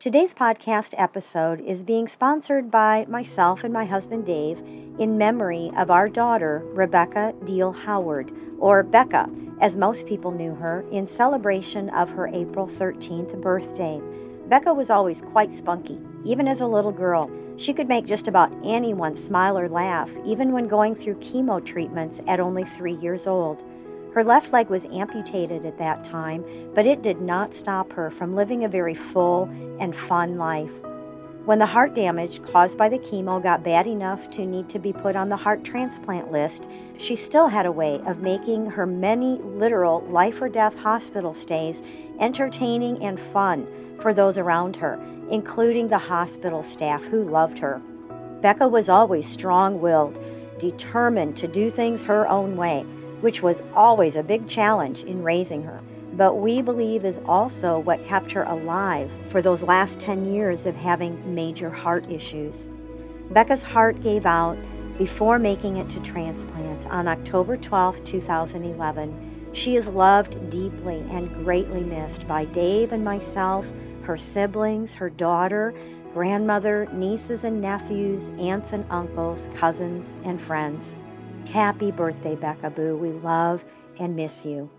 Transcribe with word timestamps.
today's 0.00 0.34
podcast 0.34 0.92
episode 0.98 1.60
is 1.60 1.84
being 1.84 2.06
sponsored 2.06 2.70
by 2.70 3.06
myself 3.08 3.64
and 3.64 3.72
my 3.72 3.84
husband 3.84 4.26
Dave 4.26 4.58
in 4.98 5.16
memory 5.16 5.70
of 5.76 5.90
our 5.90 6.08
daughter, 6.08 6.62
Rebecca 6.72 7.32
Diehl 7.44 7.74
Howard, 7.74 8.30
or 8.58 8.82
Becca, 8.82 9.28
as 9.60 9.76
most 9.76 10.06
people 10.06 10.30
knew 10.30 10.54
her, 10.54 10.84
in 10.90 11.06
celebration 11.06 11.88
of 11.90 12.10
her 12.10 12.28
April 12.28 12.66
13th 12.66 13.40
birthday. 13.40 14.00
Becca 14.48 14.74
was 14.74 14.90
always 14.90 15.22
quite 15.22 15.52
spunky, 15.52 15.98
even 16.24 16.46
as 16.48 16.60
a 16.60 16.66
little 16.66 16.92
girl. 16.92 17.30
She 17.56 17.72
could 17.72 17.88
make 17.88 18.04
just 18.04 18.28
about 18.28 18.52
anyone 18.64 19.16
smile 19.16 19.56
or 19.58 19.68
laugh, 19.68 20.10
even 20.26 20.52
when 20.52 20.68
going 20.68 20.94
through 20.94 21.20
chemo 21.20 21.64
treatments 21.64 22.20
at 22.26 22.40
only 22.40 22.64
three 22.64 22.96
years 22.96 23.26
old. 23.26 23.64
Her 24.14 24.22
left 24.22 24.52
leg 24.52 24.68
was 24.68 24.86
amputated 24.86 25.66
at 25.66 25.78
that 25.78 26.04
time, 26.04 26.44
but 26.72 26.86
it 26.86 27.02
did 27.02 27.20
not 27.20 27.52
stop 27.52 27.92
her 27.94 28.12
from 28.12 28.32
living 28.32 28.62
a 28.62 28.68
very 28.68 28.94
full 28.94 29.48
and 29.80 29.94
fun 29.94 30.38
life. 30.38 30.70
When 31.46 31.58
the 31.58 31.66
heart 31.66 31.94
damage 31.94 32.40
caused 32.44 32.78
by 32.78 32.88
the 32.88 32.98
chemo 33.00 33.42
got 33.42 33.64
bad 33.64 33.88
enough 33.88 34.30
to 34.30 34.46
need 34.46 34.68
to 34.68 34.78
be 34.78 34.92
put 34.92 35.16
on 35.16 35.30
the 35.30 35.36
heart 35.36 35.64
transplant 35.64 36.30
list, 36.30 36.70
she 36.96 37.16
still 37.16 37.48
had 37.48 37.66
a 37.66 37.72
way 37.72 38.00
of 38.06 38.22
making 38.22 38.66
her 38.66 38.86
many 38.86 39.38
literal 39.42 40.02
life 40.02 40.40
or 40.40 40.48
death 40.48 40.78
hospital 40.78 41.34
stays 41.34 41.82
entertaining 42.20 43.02
and 43.02 43.18
fun 43.18 43.66
for 44.00 44.14
those 44.14 44.38
around 44.38 44.76
her, 44.76 44.94
including 45.28 45.88
the 45.88 45.98
hospital 45.98 46.62
staff 46.62 47.02
who 47.02 47.28
loved 47.28 47.58
her. 47.58 47.82
Becca 48.42 48.68
was 48.68 48.88
always 48.88 49.26
strong 49.26 49.80
willed, 49.80 50.20
determined 50.60 51.36
to 51.36 51.48
do 51.48 51.68
things 51.68 52.04
her 52.04 52.28
own 52.28 52.56
way 52.56 52.86
which 53.24 53.42
was 53.42 53.62
always 53.74 54.16
a 54.16 54.22
big 54.22 54.46
challenge 54.46 55.02
in 55.04 55.22
raising 55.22 55.62
her, 55.62 55.80
but 56.12 56.34
we 56.34 56.60
believe 56.60 57.06
is 57.06 57.18
also 57.24 57.78
what 57.78 58.04
kept 58.04 58.30
her 58.30 58.42
alive 58.42 59.10
for 59.30 59.40
those 59.40 59.62
last 59.62 59.98
10 59.98 60.34
years 60.34 60.66
of 60.66 60.76
having 60.76 61.34
major 61.34 61.70
heart 61.70 62.04
issues. 62.10 62.68
Becca's 63.30 63.62
heart 63.62 64.02
gave 64.02 64.26
out 64.26 64.58
before 64.98 65.38
making 65.38 65.78
it 65.78 65.88
to 65.88 66.00
transplant 66.00 66.84
on 66.88 67.08
October 67.08 67.56
12, 67.56 68.04
2011. 68.04 69.48
She 69.54 69.76
is 69.76 69.88
loved 69.88 70.50
deeply 70.50 71.02
and 71.10 71.32
greatly 71.32 71.82
missed 71.82 72.28
by 72.28 72.44
Dave 72.44 72.92
and 72.92 73.02
myself, 73.02 73.66
her 74.02 74.18
siblings, 74.18 74.92
her 74.92 75.08
daughter, 75.08 75.72
grandmother, 76.12 76.88
nieces 76.92 77.44
and 77.44 77.62
nephews, 77.62 78.28
aunts 78.38 78.74
and 78.74 78.84
uncles, 78.90 79.48
cousins, 79.54 80.14
and 80.24 80.38
friends. 80.38 80.94
Happy 81.46 81.90
birthday, 81.90 82.34
Becca 82.34 82.70
Boo. 82.70 82.96
We 82.96 83.10
love 83.10 83.64
and 83.98 84.16
miss 84.16 84.44
you. 84.44 84.70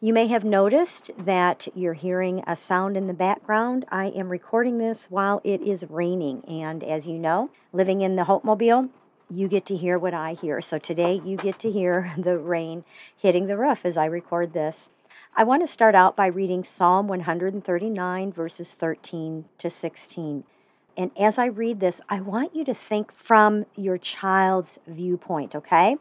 You 0.00 0.12
may 0.12 0.26
have 0.28 0.44
noticed 0.44 1.10
that 1.18 1.68
you're 1.74 1.92
hearing 1.92 2.42
a 2.46 2.56
sound 2.56 2.96
in 2.96 3.06
the 3.06 3.12
background. 3.12 3.84
I 3.90 4.06
am 4.06 4.30
recording 4.30 4.78
this 4.78 5.06
while 5.10 5.40
it 5.44 5.60
is 5.60 5.84
raining, 5.88 6.44
and 6.46 6.82
as 6.82 7.06
you 7.06 7.18
know, 7.18 7.50
living 7.72 8.00
in 8.00 8.16
the 8.16 8.24
Hope 8.24 8.44
Mobile, 8.44 8.88
you 9.30 9.46
get 9.46 9.66
to 9.66 9.76
hear 9.76 9.98
what 9.98 10.14
I 10.14 10.32
hear. 10.32 10.60
So 10.60 10.78
today 10.78 11.20
you 11.24 11.36
get 11.36 11.58
to 11.60 11.70
hear 11.70 12.14
the 12.18 12.38
rain 12.38 12.84
hitting 13.16 13.46
the 13.46 13.56
roof 13.56 13.84
as 13.84 13.96
I 13.96 14.06
record 14.06 14.54
this. 14.54 14.90
I 15.36 15.44
want 15.44 15.62
to 15.62 15.66
start 15.66 15.94
out 15.94 16.16
by 16.16 16.26
reading 16.26 16.64
Psalm 16.64 17.08
139, 17.08 18.32
verses 18.32 18.74
13 18.74 19.44
to 19.58 19.70
16. 19.70 20.44
And 20.96 21.10
as 21.18 21.38
I 21.38 21.46
read 21.46 21.80
this, 21.80 22.00
I 22.08 22.20
want 22.20 22.54
you 22.54 22.64
to 22.64 22.74
think 22.74 23.12
from 23.14 23.66
your 23.76 23.98
child's 23.98 24.78
viewpoint, 24.86 25.54
okay? 25.54 25.96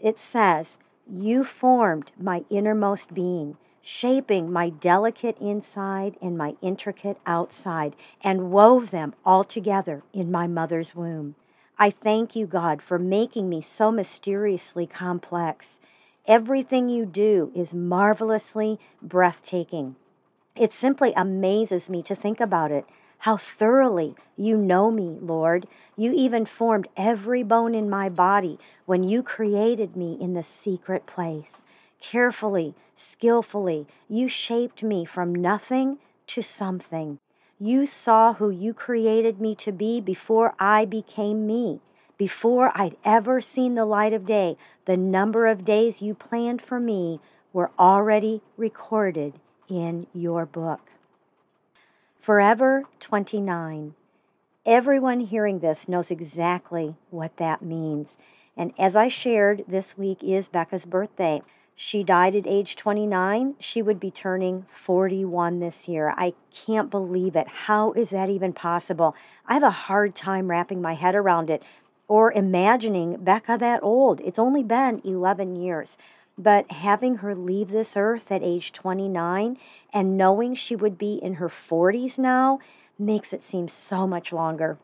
It 0.00 0.18
says, 0.18 0.78
You 1.10 1.44
formed 1.44 2.12
my 2.18 2.44
innermost 2.48 3.14
being, 3.14 3.56
shaping 3.80 4.52
my 4.52 4.68
delicate 4.68 5.36
inside 5.38 6.16
and 6.22 6.38
my 6.38 6.54
intricate 6.62 7.18
outside, 7.26 7.96
and 8.22 8.52
wove 8.52 8.90
them 8.90 9.14
all 9.24 9.44
together 9.44 10.02
in 10.12 10.30
my 10.30 10.46
mother's 10.46 10.94
womb. 10.94 11.34
I 11.78 11.90
thank 11.90 12.36
you, 12.36 12.46
God, 12.46 12.80
for 12.80 12.98
making 12.98 13.48
me 13.48 13.60
so 13.60 13.90
mysteriously 13.90 14.86
complex. 14.86 15.80
Everything 16.26 16.88
you 16.88 17.04
do 17.04 17.50
is 17.56 17.74
marvelously 17.74 18.78
breathtaking. 19.02 19.96
It 20.54 20.72
simply 20.72 21.12
amazes 21.16 21.90
me 21.90 22.02
to 22.04 22.14
think 22.14 22.38
about 22.38 22.70
it 22.70 22.84
how 23.22 23.36
thoroughly 23.36 24.16
you 24.36 24.56
know 24.56 24.90
me, 24.90 25.16
Lord. 25.20 25.68
You 25.96 26.12
even 26.12 26.44
formed 26.44 26.88
every 26.96 27.44
bone 27.44 27.72
in 27.72 27.88
my 27.88 28.08
body 28.08 28.58
when 28.84 29.04
you 29.04 29.22
created 29.22 29.94
me 29.94 30.18
in 30.20 30.34
the 30.34 30.42
secret 30.42 31.06
place. 31.06 31.62
Carefully, 32.00 32.74
skillfully, 32.96 33.86
you 34.08 34.26
shaped 34.26 34.82
me 34.82 35.04
from 35.04 35.32
nothing 35.32 35.98
to 36.26 36.42
something. 36.42 37.20
You 37.60 37.86
saw 37.86 38.32
who 38.34 38.50
you 38.50 38.74
created 38.74 39.40
me 39.40 39.54
to 39.54 39.70
be 39.70 40.00
before 40.00 40.54
I 40.58 40.84
became 40.84 41.46
me. 41.46 41.80
Before 42.18 42.72
I'd 42.74 42.96
ever 43.04 43.40
seen 43.40 43.76
the 43.76 43.84
light 43.84 44.12
of 44.12 44.26
day, 44.26 44.56
the 44.84 44.96
number 44.96 45.46
of 45.46 45.64
days 45.64 46.02
you 46.02 46.14
planned 46.14 46.60
for 46.60 46.80
me 46.80 47.20
were 47.52 47.70
already 47.78 48.42
recorded 48.56 49.34
in 49.68 50.08
your 50.12 50.44
book. 50.44 50.80
Forever 52.22 52.84
29. 53.00 53.94
Everyone 54.64 55.18
hearing 55.18 55.58
this 55.58 55.88
knows 55.88 56.08
exactly 56.08 56.94
what 57.10 57.36
that 57.38 57.62
means. 57.62 58.16
And 58.56 58.72
as 58.78 58.94
I 58.94 59.08
shared, 59.08 59.64
this 59.66 59.98
week 59.98 60.22
is 60.22 60.46
Becca's 60.46 60.86
birthday. 60.86 61.42
She 61.74 62.04
died 62.04 62.36
at 62.36 62.46
age 62.46 62.76
29. 62.76 63.56
She 63.58 63.82
would 63.82 63.98
be 63.98 64.12
turning 64.12 64.66
41 64.70 65.58
this 65.58 65.88
year. 65.88 66.14
I 66.16 66.34
can't 66.52 66.92
believe 66.92 67.34
it. 67.34 67.48
How 67.48 67.90
is 67.94 68.10
that 68.10 68.30
even 68.30 68.52
possible? 68.52 69.16
I 69.44 69.54
have 69.54 69.64
a 69.64 69.70
hard 69.70 70.14
time 70.14 70.48
wrapping 70.48 70.80
my 70.80 70.94
head 70.94 71.16
around 71.16 71.50
it 71.50 71.60
or 72.06 72.30
imagining 72.30 73.16
Becca 73.16 73.56
that 73.58 73.82
old. 73.82 74.20
It's 74.20 74.38
only 74.38 74.62
been 74.62 75.00
11 75.02 75.56
years. 75.56 75.98
But 76.38 76.70
having 76.70 77.16
her 77.16 77.34
leave 77.34 77.70
this 77.70 77.96
earth 77.96 78.32
at 78.32 78.42
age 78.42 78.72
29 78.72 79.58
and 79.92 80.16
knowing 80.16 80.54
she 80.54 80.74
would 80.74 80.96
be 80.96 81.14
in 81.14 81.34
her 81.34 81.48
40s 81.48 82.18
now 82.18 82.58
makes 82.98 83.32
it 83.32 83.42
seem 83.42 83.68
so 83.68 84.06
much 84.06 84.32
longer. 84.32 84.78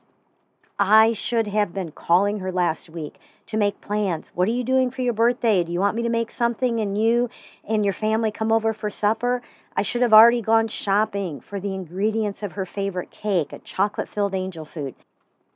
I 0.78 1.12
should 1.12 1.48
have 1.48 1.74
been 1.74 1.90
calling 1.90 2.38
her 2.38 2.52
last 2.52 2.88
week 2.88 3.16
to 3.46 3.56
make 3.56 3.80
plans. 3.80 4.30
What 4.34 4.46
are 4.46 4.52
you 4.52 4.62
doing 4.62 4.92
for 4.92 5.02
your 5.02 5.12
birthday? 5.12 5.64
Do 5.64 5.72
you 5.72 5.80
want 5.80 5.96
me 5.96 6.02
to 6.02 6.08
make 6.08 6.30
something 6.30 6.78
and 6.78 6.96
you 6.96 7.28
and 7.68 7.84
your 7.84 7.94
family 7.94 8.30
come 8.30 8.52
over 8.52 8.72
for 8.72 8.88
supper? 8.88 9.42
I 9.76 9.82
should 9.82 10.02
have 10.02 10.12
already 10.12 10.40
gone 10.40 10.68
shopping 10.68 11.40
for 11.40 11.58
the 11.58 11.74
ingredients 11.74 12.44
of 12.44 12.52
her 12.52 12.64
favorite 12.64 13.10
cake, 13.10 13.52
a 13.52 13.58
chocolate 13.58 14.08
filled 14.08 14.34
angel 14.34 14.64
food. 14.64 14.94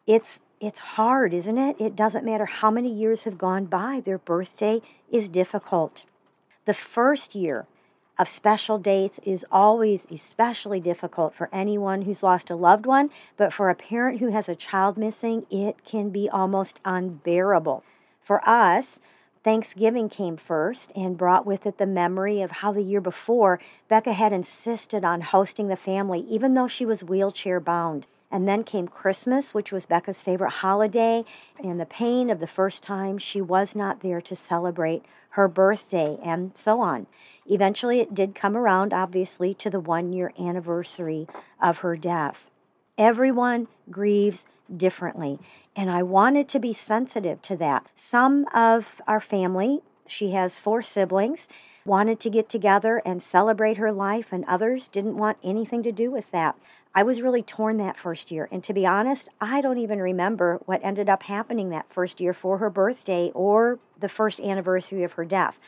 It's 0.06 0.40
it's 0.60 0.80
hard, 0.80 1.34
isn't 1.34 1.58
it? 1.58 1.80
It 1.80 1.96
doesn't 1.96 2.24
matter 2.24 2.46
how 2.46 2.70
many 2.70 2.92
years 2.92 3.24
have 3.24 3.36
gone 3.36 3.64
by, 3.64 4.00
their 4.04 4.18
birthday 4.18 4.80
is 5.10 5.28
difficult. 5.28 6.04
The 6.66 6.74
first 6.74 7.34
year 7.34 7.66
of 8.18 8.28
special 8.28 8.78
dates 8.78 9.18
is 9.24 9.44
always 9.50 10.06
especially 10.10 10.78
difficult 10.78 11.34
for 11.34 11.48
anyone 11.52 12.02
who's 12.02 12.22
lost 12.22 12.50
a 12.50 12.54
loved 12.54 12.86
one, 12.86 13.10
but 13.36 13.52
for 13.52 13.70
a 13.70 13.74
parent 13.74 14.20
who 14.20 14.30
has 14.30 14.48
a 14.48 14.54
child 14.54 14.96
missing, 14.96 15.46
it 15.50 15.84
can 15.84 16.10
be 16.10 16.28
almost 16.28 16.78
unbearable. 16.84 17.82
For 18.20 18.46
us, 18.48 19.00
Thanksgiving 19.42 20.08
came 20.08 20.36
first 20.36 20.92
and 20.94 21.18
brought 21.18 21.44
with 21.44 21.66
it 21.66 21.78
the 21.78 21.86
memory 21.86 22.40
of 22.42 22.52
how 22.52 22.70
the 22.70 22.82
year 22.82 23.00
before 23.00 23.58
Becca 23.88 24.12
had 24.12 24.32
insisted 24.32 25.04
on 25.04 25.22
hosting 25.22 25.66
the 25.66 25.76
family, 25.76 26.20
even 26.20 26.54
though 26.54 26.68
she 26.68 26.86
was 26.86 27.02
wheelchair 27.02 27.58
bound. 27.58 28.06
And 28.32 28.48
then 28.48 28.64
came 28.64 28.88
Christmas, 28.88 29.52
which 29.52 29.70
was 29.70 29.84
Becca's 29.84 30.22
favorite 30.22 30.50
holiday, 30.50 31.24
and 31.62 31.78
the 31.78 31.86
pain 31.86 32.30
of 32.30 32.40
the 32.40 32.46
first 32.46 32.82
time 32.82 33.18
she 33.18 33.42
was 33.42 33.76
not 33.76 34.00
there 34.00 34.22
to 34.22 34.34
celebrate 34.34 35.04
her 35.30 35.48
birthday, 35.48 36.18
and 36.24 36.52
so 36.54 36.80
on. 36.80 37.06
Eventually, 37.46 38.00
it 38.00 38.14
did 38.14 38.34
come 38.34 38.56
around, 38.56 38.92
obviously, 38.92 39.52
to 39.54 39.68
the 39.68 39.80
one 39.80 40.12
year 40.12 40.32
anniversary 40.38 41.26
of 41.60 41.78
her 41.78 41.96
death. 41.96 42.48
Everyone 42.96 43.68
grieves 43.90 44.46
differently, 44.74 45.38
and 45.76 45.90
I 45.90 46.02
wanted 46.02 46.48
to 46.48 46.58
be 46.58 46.72
sensitive 46.72 47.42
to 47.42 47.56
that. 47.56 47.86
Some 47.94 48.46
of 48.54 49.00
our 49.06 49.20
family 49.20 49.80
She 50.06 50.32
has 50.32 50.58
four 50.58 50.82
siblings, 50.82 51.48
wanted 51.84 52.20
to 52.20 52.30
get 52.30 52.48
together 52.48 53.02
and 53.04 53.22
celebrate 53.22 53.76
her 53.76 53.92
life, 53.92 54.32
and 54.32 54.44
others 54.44 54.88
didn't 54.88 55.16
want 55.16 55.38
anything 55.42 55.82
to 55.84 55.92
do 55.92 56.10
with 56.10 56.30
that. 56.30 56.56
I 56.94 57.02
was 57.02 57.22
really 57.22 57.42
torn 57.42 57.78
that 57.78 57.96
first 57.96 58.30
year. 58.30 58.48
And 58.52 58.62
to 58.64 58.74
be 58.74 58.86
honest, 58.86 59.28
I 59.40 59.60
don't 59.60 59.78
even 59.78 60.00
remember 60.00 60.60
what 60.66 60.84
ended 60.84 61.08
up 61.08 61.22
happening 61.22 61.70
that 61.70 61.92
first 61.92 62.20
year 62.20 62.34
for 62.34 62.58
her 62.58 62.68
birthday 62.68 63.30
or 63.34 63.78
the 63.98 64.08
first 64.08 64.40
anniversary 64.40 65.02
of 65.02 65.12
her 65.12 65.24
death. 65.24 65.58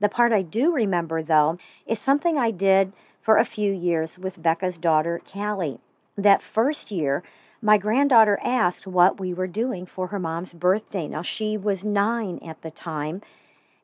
The 0.00 0.08
part 0.08 0.32
I 0.32 0.42
do 0.42 0.72
remember, 0.72 1.22
though, 1.22 1.58
is 1.86 1.98
something 1.98 2.36
I 2.36 2.50
did 2.50 2.92
for 3.22 3.38
a 3.38 3.44
few 3.44 3.72
years 3.72 4.18
with 4.18 4.42
Becca's 4.42 4.76
daughter, 4.76 5.22
Callie. 5.24 5.78
That 6.16 6.42
first 6.42 6.90
year, 6.90 7.22
my 7.62 7.78
granddaughter 7.78 8.38
asked 8.44 8.86
what 8.86 9.18
we 9.18 9.32
were 9.32 9.46
doing 9.46 9.86
for 9.86 10.08
her 10.08 10.18
mom's 10.18 10.52
birthday. 10.52 11.08
Now, 11.08 11.22
she 11.22 11.56
was 11.56 11.82
nine 11.82 12.38
at 12.46 12.60
the 12.60 12.70
time, 12.70 13.22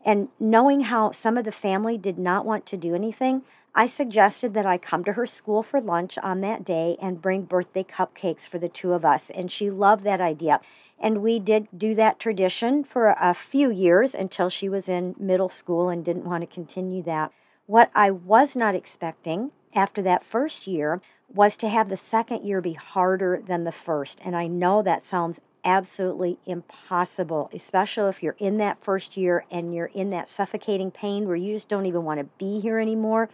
and 0.04 0.28
knowing 0.38 0.82
how 0.82 1.10
some 1.10 1.36
of 1.36 1.44
the 1.44 1.52
family 1.52 1.98
did 1.98 2.18
not 2.18 2.46
want 2.46 2.66
to 2.66 2.76
do 2.76 2.94
anything, 2.94 3.42
I 3.74 3.86
suggested 3.86 4.54
that 4.54 4.66
I 4.66 4.78
come 4.78 5.04
to 5.04 5.12
her 5.12 5.26
school 5.26 5.62
for 5.62 5.80
lunch 5.80 6.18
on 6.18 6.40
that 6.40 6.64
day 6.64 6.96
and 7.00 7.22
bring 7.22 7.42
birthday 7.42 7.84
cupcakes 7.84 8.48
for 8.48 8.58
the 8.58 8.68
two 8.68 8.92
of 8.92 9.04
us. 9.04 9.30
And 9.30 9.50
she 9.50 9.70
loved 9.70 10.04
that 10.04 10.20
idea. 10.20 10.60
And 10.98 11.22
we 11.22 11.38
did 11.38 11.68
do 11.76 11.94
that 11.94 12.18
tradition 12.18 12.82
for 12.82 13.14
a 13.20 13.32
few 13.32 13.70
years 13.70 14.14
until 14.14 14.48
she 14.48 14.68
was 14.68 14.88
in 14.88 15.14
middle 15.18 15.48
school 15.48 15.88
and 15.88 16.04
didn't 16.04 16.24
want 16.24 16.42
to 16.42 16.52
continue 16.52 17.02
that. 17.04 17.32
What 17.66 17.90
I 17.94 18.10
was 18.10 18.56
not 18.56 18.74
expecting 18.74 19.52
after 19.74 20.02
that 20.02 20.24
first 20.24 20.66
year 20.66 21.00
was 21.32 21.56
to 21.58 21.68
have 21.68 21.88
the 21.88 21.96
second 21.96 22.44
year 22.44 22.60
be 22.60 22.72
harder 22.72 23.40
than 23.46 23.62
the 23.62 23.72
first. 23.72 24.18
And 24.24 24.34
I 24.34 24.48
know 24.48 24.82
that 24.82 25.04
sounds 25.04 25.40
absolutely 25.64 26.38
impossible, 26.46 27.50
especially 27.52 28.08
if 28.08 28.22
you're 28.22 28.36
in 28.38 28.58
that 28.58 28.82
first 28.82 29.16
year 29.16 29.44
and 29.50 29.74
you're 29.74 29.90
in 29.94 30.10
that 30.10 30.28
suffocating 30.28 30.90
pain 30.90 31.26
where 31.26 31.36
you 31.36 31.54
just 31.54 31.68
don't 31.68 31.86
even 31.86 32.04
want 32.04 32.20
to 32.20 32.24
be 32.38 32.60
here 32.60 32.78
anymore 32.78 33.28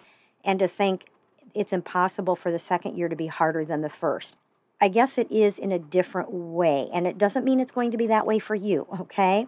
and 0.45 0.59
to 0.59 0.69
think 0.69 1.07
it's 1.55 1.73
impossible 1.73 2.37
for 2.37 2.53
the 2.53 2.59
second 2.59 2.97
year 2.97 3.09
to 3.09 3.17
be 3.17 3.27
harder 3.27 3.65
than 3.65 3.81
the 3.81 3.89
first. 3.89 4.37
I 4.81 4.89
guess 4.89 5.17
it 5.17 5.31
is 5.31 5.59
in 5.59 5.73
a 5.73 5.79
different 5.79 6.31
way, 6.31 6.89
and 6.93 7.07
it 7.07 7.17
doesn't 7.17 7.45
mean 7.45 7.61
it's 7.61 7.73
going 7.73 7.91
to 7.93 7.97
be 7.97 8.07
that 8.09 8.27
way 8.27 8.39
for 8.39 8.55
you, 8.55 8.87
okay? 9.01 9.47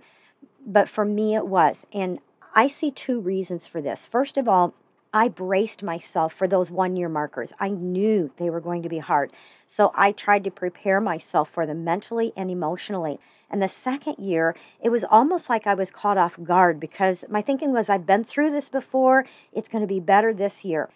But 0.66 0.88
for 0.88 1.04
me, 1.04 1.34
it 1.34 1.46
was. 1.46 1.86
And 1.92 2.18
I 2.54 2.68
see 2.68 2.90
two 2.90 3.20
reasons 3.20 3.66
for 3.66 3.82
this. 3.82 4.06
First 4.06 4.38
of 4.38 4.48
all, 4.48 4.74
I 5.12 5.28
braced 5.28 5.82
myself 5.82 6.34
for 6.34 6.46
those 6.46 6.70
one 6.70 6.96
year 6.96 7.08
markers. 7.08 7.52
I 7.58 7.70
knew 7.70 8.30
they 8.36 8.50
were 8.50 8.60
going 8.60 8.82
to 8.82 8.88
be 8.88 8.98
hard. 8.98 9.32
So 9.66 9.90
I 9.94 10.12
tried 10.12 10.44
to 10.44 10.50
prepare 10.50 11.00
myself 11.00 11.48
for 11.50 11.66
them 11.66 11.84
mentally 11.84 12.32
and 12.36 12.50
emotionally. 12.50 13.18
And 13.50 13.62
the 13.62 13.68
second 13.68 14.16
year, 14.18 14.54
it 14.80 14.90
was 14.90 15.04
almost 15.04 15.48
like 15.48 15.66
I 15.66 15.74
was 15.74 15.90
caught 15.90 16.18
off 16.18 16.38
guard 16.42 16.78
because 16.78 17.24
my 17.30 17.40
thinking 17.40 17.72
was, 17.72 17.88
I've 17.88 18.06
been 18.06 18.24
through 18.24 18.50
this 18.50 18.68
before. 18.68 19.24
It's 19.52 19.68
going 19.68 19.82
to 19.82 19.88
be 19.88 20.00
better 20.00 20.34
this 20.34 20.64
year. 20.64 20.90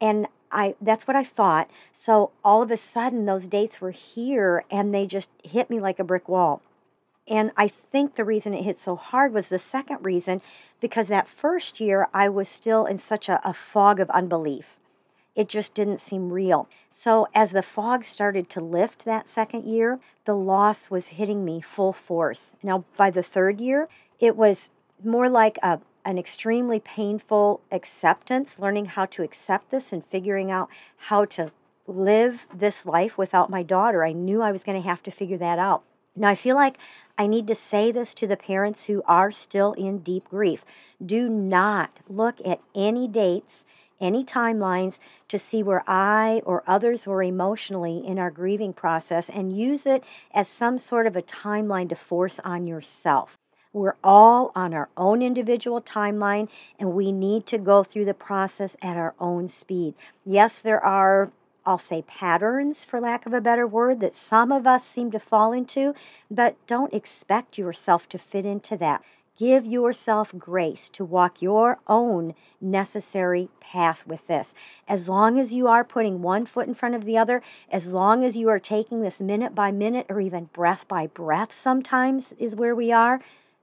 And 0.00 0.26
I 0.50 0.76
that's 0.80 1.06
what 1.06 1.16
I 1.16 1.24
thought. 1.24 1.68
So 1.92 2.30
all 2.44 2.62
of 2.62 2.70
a 2.70 2.76
sudden 2.76 3.26
those 3.26 3.46
dates 3.46 3.80
were 3.80 3.90
here 3.90 4.64
and 4.70 4.94
they 4.94 5.06
just 5.06 5.28
hit 5.42 5.68
me 5.68 5.80
like 5.80 5.98
a 5.98 6.04
brick 6.04 6.28
wall. 6.28 6.62
And 7.26 7.52
I 7.56 7.68
think 7.68 8.14
the 8.14 8.24
reason 8.24 8.52
it 8.52 8.64
hit 8.64 8.76
so 8.76 8.96
hard 8.96 9.32
was 9.32 9.48
the 9.48 9.58
second 9.58 10.04
reason 10.04 10.42
because 10.80 11.08
that 11.08 11.28
first 11.28 11.80
year 11.80 12.08
I 12.12 12.28
was 12.28 12.48
still 12.48 12.84
in 12.84 12.98
such 12.98 13.28
a, 13.28 13.40
a 13.48 13.54
fog 13.54 13.98
of 13.98 14.10
unbelief. 14.10 14.76
It 15.34 15.48
just 15.48 15.74
didn't 15.74 16.00
seem 16.00 16.32
real. 16.32 16.68
So, 16.90 17.26
as 17.34 17.50
the 17.50 17.62
fog 17.62 18.04
started 18.04 18.48
to 18.50 18.60
lift 18.60 19.04
that 19.04 19.28
second 19.28 19.64
year, 19.64 19.98
the 20.26 20.34
loss 20.34 20.90
was 20.90 21.08
hitting 21.08 21.44
me 21.44 21.60
full 21.60 21.92
force. 21.92 22.52
Now, 22.62 22.84
by 22.96 23.10
the 23.10 23.22
third 23.22 23.60
year, 23.60 23.88
it 24.20 24.36
was 24.36 24.70
more 25.02 25.28
like 25.28 25.58
a, 25.60 25.80
an 26.04 26.18
extremely 26.18 26.78
painful 26.78 27.62
acceptance, 27.72 28.60
learning 28.60 28.86
how 28.86 29.06
to 29.06 29.24
accept 29.24 29.70
this 29.70 29.92
and 29.92 30.06
figuring 30.06 30.52
out 30.52 30.68
how 31.08 31.24
to 31.24 31.50
live 31.88 32.46
this 32.54 32.86
life 32.86 33.18
without 33.18 33.50
my 33.50 33.64
daughter. 33.64 34.04
I 34.04 34.12
knew 34.12 34.40
I 34.40 34.52
was 34.52 34.62
going 34.62 34.80
to 34.80 34.88
have 34.88 35.02
to 35.02 35.10
figure 35.10 35.38
that 35.38 35.58
out. 35.58 35.82
Now, 36.16 36.28
I 36.28 36.34
feel 36.34 36.54
like 36.54 36.78
I 37.18 37.26
need 37.26 37.46
to 37.48 37.54
say 37.54 37.90
this 37.90 38.14
to 38.14 38.26
the 38.26 38.36
parents 38.36 38.84
who 38.84 39.02
are 39.06 39.32
still 39.32 39.72
in 39.72 39.98
deep 39.98 40.28
grief. 40.28 40.64
Do 41.04 41.28
not 41.28 42.00
look 42.08 42.36
at 42.44 42.60
any 42.74 43.08
dates, 43.08 43.64
any 44.00 44.24
timelines 44.24 44.98
to 45.28 45.38
see 45.38 45.62
where 45.62 45.82
I 45.88 46.42
or 46.44 46.62
others 46.66 47.06
were 47.06 47.22
emotionally 47.22 48.02
in 48.04 48.18
our 48.18 48.30
grieving 48.30 48.72
process 48.72 49.28
and 49.28 49.56
use 49.56 49.86
it 49.86 50.04
as 50.32 50.48
some 50.48 50.78
sort 50.78 51.06
of 51.06 51.16
a 51.16 51.22
timeline 51.22 51.88
to 51.88 51.96
force 51.96 52.40
on 52.44 52.66
yourself. 52.66 53.36
We're 53.72 53.96
all 54.04 54.52
on 54.54 54.72
our 54.72 54.88
own 54.96 55.20
individual 55.20 55.82
timeline, 55.82 56.48
and 56.78 56.92
we 56.92 57.10
need 57.10 57.44
to 57.46 57.58
go 57.58 57.82
through 57.82 58.04
the 58.04 58.14
process 58.14 58.76
at 58.80 58.96
our 58.96 59.14
own 59.18 59.48
speed. 59.48 59.94
Yes, 60.24 60.60
there 60.60 60.82
are 60.84 61.32
I'll 61.66 61.78
say 61.78 62.02
patterns, 62.02 62.84
for 62.84 63.00
lack 63.00 63.26
of 63.26 63.32
a 63.32 63.40
better 63.40 63.66
word, 63.66 64.00
that 64.00 64.14
some 64.14 64.52
of 64.52 64.66
us 64.66 64.86
seem 64.86 65.10
to 65.12 65.18
fall 65.18 65.52
into, 65.52 65.94
but 66.30 66.56
don't 66.66 66.92
expect 66.92 67.56
yourself 67.56 68.08
to 68.10 68.18
fit 68.18 68.44
into 68.44 68.76
that. 68.76 69.02
Give 69.36 69.66
yourself 69.66 70.32
grace 70.38 70.88
to 70.90 71.04
walk 71.04 71.42
your 71.42 71.78
own 71.88 72.34
necessary 72.60 73.48
path 73.60 74.06
with 74.06 74.26
this. 74.28 74.54
As 74.86 75.08
long 75.08 75.40
as 75.40 75.52
you 75.52 75.66
are 75.66 75.82
putting 75.82 76.22
one 76.22 76.46
foot 76.46 76.68
in 76.68 76.74
front 76.74 76.94
of 76.94 77.04
the 77.04 77.18
other, 77.18 77.42
as 77.68 77.92
long 77.92 78.24
as 78.24 78.36
you 78.36 78.48
are 78.48 78.60
taking 78.60 79.02
this 79.02 79.20
minute 79.20 79.52
by 79.52 79.72
minute 79.72 80.06
or 80.08 80.20
even 80.20 80.50
breath 80.52 80.86
by 80.86 81.08
breath, 81.08 81.52
sometimes 81.52 82.32
is 82.38 82.54
where 82.54 82.76
we 82.76 82.92
are, 82.92 83.20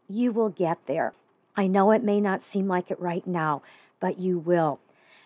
you 0.09 0.33
will 0.33 0.50
get 0.50 0.77
there. 0.88 1.13
I 1.56 1.68
know 1.68 1.92
it 1.92 2.03
may 2.03 2.19
not 2.19 2.44
seem 2.44 2.68
like 2.68 2.92
it 2.92 3.00
right 3.00 3.25
now, 3.25 3.62
but 4.01 4.18
you 4.19 4.39
will. 4.39 4.80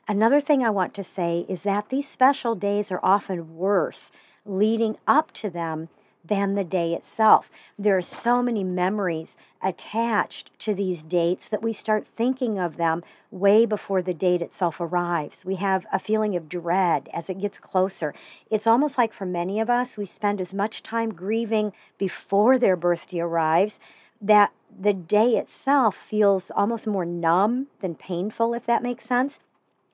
Another 0.07 0.39
thing 0.39 0.63
I 0.63 0.69
want 0.69 0.93
to 0.95 1.03
say 1.03 1.45
is 1.49 1.63
that 1.63 1.89
these 1.89 2.07
special 2.07 2.53
days 2.53 2.91
are 2.91 2.99
often 3.01 3.55
worse 3.55 4.11
leading 4.45 4.97
up 5.07 5.31
to 5.33 5.49
them 5.49 5.89
than 6.23 6.53
the 6.53 6.63
day 6.63 6.93
itself. 6.93 7.49
There 7.77 7.97
are 7.97 8.03
so 8.03 8.43
many 8.43 8.63
memories 8.63 9.35
attached 9.63 10.51
to 10.59 10.75
these 10.75 11.01
dates 11.01 11.49
that 11.49 11.63
we 11.63 11.73
start 11.73 12.07
thinking 12.15 12.59
of 12.59 12.77
them 12.77 13.03
way 13.31 13.65
before 13.65 14.03
the 14.03 14.13
date 14.13 14.41
itself 14.43 14.79
arrives. 14.79 15.43
We 15.43 15.55
have 15.55 15.87
a 15.91 15.99
feeling 15.99 16.35
of 16.35 16.49
dread 16.49 17.09
as 17.11 17.29
it 17.29 17.41
gets 17.41 17.57
closer. 17.57 18.13
It's 18.51 18.67
almost 18.67 18.97
like 18.99 19.13
for 19.13 19.25
many 19.25 19.59
of 19.59 19.69
us, 19.71 19.97
we 19.97 20.05
spend 20.05 20.39
as 20.39 20.53
much 20.53 20.83
time 20.83 21.13
grieving 21.13 21.73
before 21.97 22.59
their 22.59 22.75
birthday 22.75 23.21
arrives 23.21 23.79
that 24.21 24.51
the 24.79 24.93
day 24.93 25.31
itself 25.35 25.95
feels 25.95 26.51
almost 26.51 26.87
more 26.87 27.05
numb 27.05 27.67
than 27.81 27.95
painful, 27.95 28.53
if 28.53 28.65
that 28.65 28.83
makes 28.83 29.05
sense. 29.05 29.39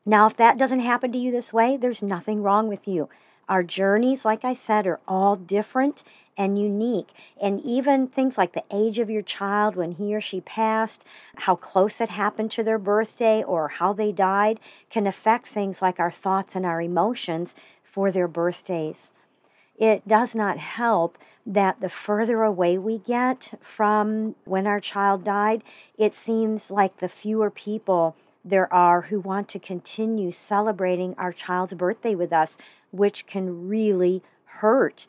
Now, 0.06 0.26
if 0.26 0.36
that 0.38 0.58
doesn't 0.58 0.80
happen 0.80 1.12
to 1.12 1.18
you 1.18 1.32
this 1.32 1.54
way, 1.54 1.78
there's 1.78 2.02
nothing 2.02 2.42
wrong 2.42 2.68
with 2.68 2.88
you. 2.88 3.08
Our 3.48 3.64
journeys, 3.64 4.26
like 4.26 4.44
I 4.44 4.54
said, 4.54 4.88
are 4.88 5.00
all 5.08 5.36
different 5.36 6.04
and 6.38 6.58
unique. 6.58 7.10
And 7.40 7.62
even 7.62 8.08
things 8.08 8.38
like 8.38 8.54
the 8.54 8.64
age 8.72 8.98
of 8.98 9.10
your 9.10 9.22
child 9.22 9.76
when 9.76 9.92
he 9.92 10.16
or 10.16 10.22
she 10.22 10.42
passed, 10.42 11.06
how 11.36 11.56
close 11.56 12.02
it 12.02 12.10
happened 12.10 12.50
to 12.52 12.64
their 12.64 12.80
birthday, 12.80 13.44
or 13.44 13.68
how 13.68 13.94
they 13.94 14.12
died 14.12 14.60
can 14.90 15.06
affect 15.06 15.48
things 15.48 15.82
like 15.82 16.00
our 16.00 16.12
thoughts 16.12 16.56
and 16.56 16.66
our 16.66 16.82
emotions 16.82 17.56
for 17.84 18.12
their 18.12 18.28
birthdays. 18.28 19.12
It 19.78 20.08
does 20.08 20.34
not 20.34 20.58
help 20.58 21.18
that 21.46 21.82
the 21.82 21.90
further 21.90 22.44
away 22.44 22.78
we 22.78 23.00
get 23.00 23.60
from 23.62 24.36
when 24.46 24.66
our 24.66 24.80
child 24.80 25.24
died, 25.24 25.64
it 25.98 26.14
seems 26.14 26.72
like 26.72 26.98
the 26.98 27.10
fewer 27.10 27.50
people 27.50 28.16
there 28.44 28.72
are 28.74 29.04
who 29.04 29.20
want 29.20 29.48
to 29.50 29.60
continue 29.60 30.32
celebrating 30.32 31.16
our 31.18 31.32
child's 31.32 31.74
birthday 31.74 32.16
with 32.16 32.34
us, 32.34 32.58
which 32.92 33.26
can 33.28 33.68
really 33.68 34.24
hurt. 34.46 35.08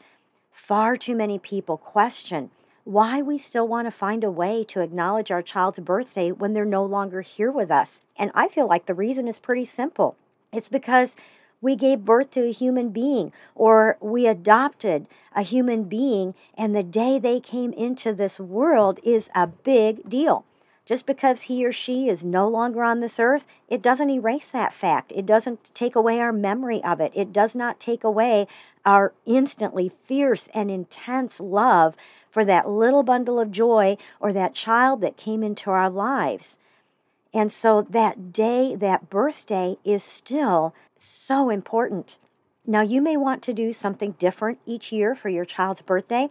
Far 0.53 0.97
too 0.97 1.15
many 1.15 1.39
people 1.39 1.77
question 1.77 2.51
why 2.85 3.23
we 3.23 3.39
still 3.39 3.69
want 3.69 3.87
to 3.87 3.93
find 3.93 4.25
a 4.25 4.31
way 4.31 4.65
to 4.65 4.81
acknowledge 4.81 5.31
our 5.31 5.43
child's 5.43 5.79
birthday 5.79 6.33
when 6.33 6.53
they're 6.53 6.65
no 6.65 6.85
longer 6.85 7.21
here 7.21 7.51
with 7.51 7.71
us. 7.71 8.03
And 8.17 8.31
I 8.35 8.49
feel 8.49 8.67
like 8.67 8.87
the 8.87 8.95
reason 8.95 9.29
is 9.29 9.39
pretty 9.39 9.65
simple 9.65 10.17
it's 10.53 10.69
because 10.69 11.17
we 11.61 11.77
gave 11.77 12.05
birth 12.05 12.33
to 12.33 12.49
a 12.49 12.53
human 12.53 12.91
being 12.91 13.33
or 13.55 13.97
we 14.01 14.27
adopted 14.27 15.07
a 15.35 15.43
human 15.43 15.85
being, 15.85 16.35
and 16.59 16.75
the 16.75 16.83
day 16.83 17.19
they 17.19 17.41
came 17.41 17.73
into 17.73 18.13
this 18.13 18.41
world 18.41 18.99
is 19.05 19.31
a 19.35 19.47
big 19.47 20.09
deal. 20.09 20.45
Just 20.85 21.07
because 21.07 21.43
he 21.43 21.65
or 21.65 21.73
she 21.73 22.09
is 22.09 22.25
no 22.25 22.49
longer 22.49 22.83
on 22.83 23.01
this 23.01 23.21
earth, 23.21 23.45
it 23.69 23.83
doesn't 23.83 24.11
erase 24.11 24.51
that 24.51 24.75
fact. 24.75 25.13
It 25.15 25.25
doesn't 25.25 25.73
take 25.75 25.95
away 25.95 26.19
our 26.19 26.33
memory 26.33 26.83
of 26.83 27.01
it. 27.01 27.13
It 27.15 27.33
does 27.33 27.55
not 27.55 27.79
take 27.79 28.03
away 28.03 28.49
our 28.85 29.13
instantly 29.25 29.93
fierce 30.05 30.49
and 30.53 30.71
intense 30.71 31.39
love 31.39 31.95
for 32.31 32.45
that 32.45 32.69
little 32.69 33.05
bundle 33.05 33.39
of 33.39 33.53
joy 33.53 33.97
or 34.19 34.33
that 34.33 34.55
child 34.55 35.01
that 35.03 35.17
came 35.17 35.45
into 35.45 35.71
our 35.71 35.89
lives. 35.89 36.59
And 37.33 37.53
so 37.53 37.87
that 37.89 38.33
day, 38.33 38.75
that 38.75 39.09
birthday, 39.09 39.77
is 39.85 40.03
still 40.03 40.75
so 40.97 41.49
important. 41.49 42.19
Now, 42.67 42.83
you 42.83 43.01
may 43.01 43.17
want 43.17 43.43
to 43.45 43.55
do 43.55 43.73
something 43.73 44.13
different 44.19 44.59
each 44.67 44.93
year 44.93 45.15
for 45.15 45.29
your 45.29 45.45
child's 45.45 45.83
birthday 45.83 46.29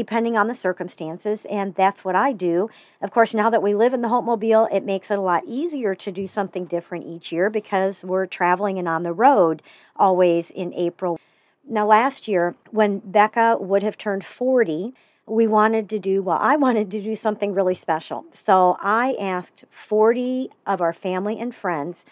depending 0.00 0.34
on 0.34 0.48
the 0.48 0.54
circumstances. 0.54 1.44
And 1.44 1.74
that's 1.74 2.06
what 2.06 2.14
I 2.14 2.32
do. 2.32 2.70
Of 3.02 3.10
course, 3.10 3.34
now 3.34 3.50
that 3.50 3.62
we 3.62 3.74
live 3.74 3.92
in 3.92 4.00
the 4.00 4.08
Hope 4.08 4.24
Mobile, 4.24 4.66
it 4.72 4.82
makes 4.82 5.10
it 5.10 5.18
a 5.18 5.20
lot 5.20 5.42
easier 5.46 5.94
to 5.94 6.10
do 6.10 6.26
something 6.26 6.64
different 6.64 7.04
each 7.04 7.30
year 7.30 7.50
because 7.50 8.02
we're 8.02 8.24
traveling 8.24 8.78
and 8.78 8.88
on 8.88 9.02
the 9.02 9.12
road 9.12 9.60
always 9.96 10.48
in 10.48 10.72
April. 10.72 11.20
Now, 11.68 11.86
last 11.86 12.28
year, 12.28 12.54
when 12.70 13.00
Becca 13.00 13.58
would 13.60 13.82
have 13.82 13.98
turned 13.98 14.24
40, 14.24 14.94
we 15.26 15.46
wanted 15.46 15.90
to 15.90 15.98
do, 15.98 16.22
well, 16.22 16.38
I 16.40 16.56
wanted 16.66 16.90
to 16.92 17.02
do 17.02 17.14
something 17.14 17.52
really 17.52 17.74
special. 17.74 18.24
So 18.30 18.78
I 18.80 19.14
asked 19.20 19.66
40 19.70 20.48
of 20.66 20.80
our 20.80 20.94
family 20.94 21.38
and 21.38 21.54
friends 21.54 22.06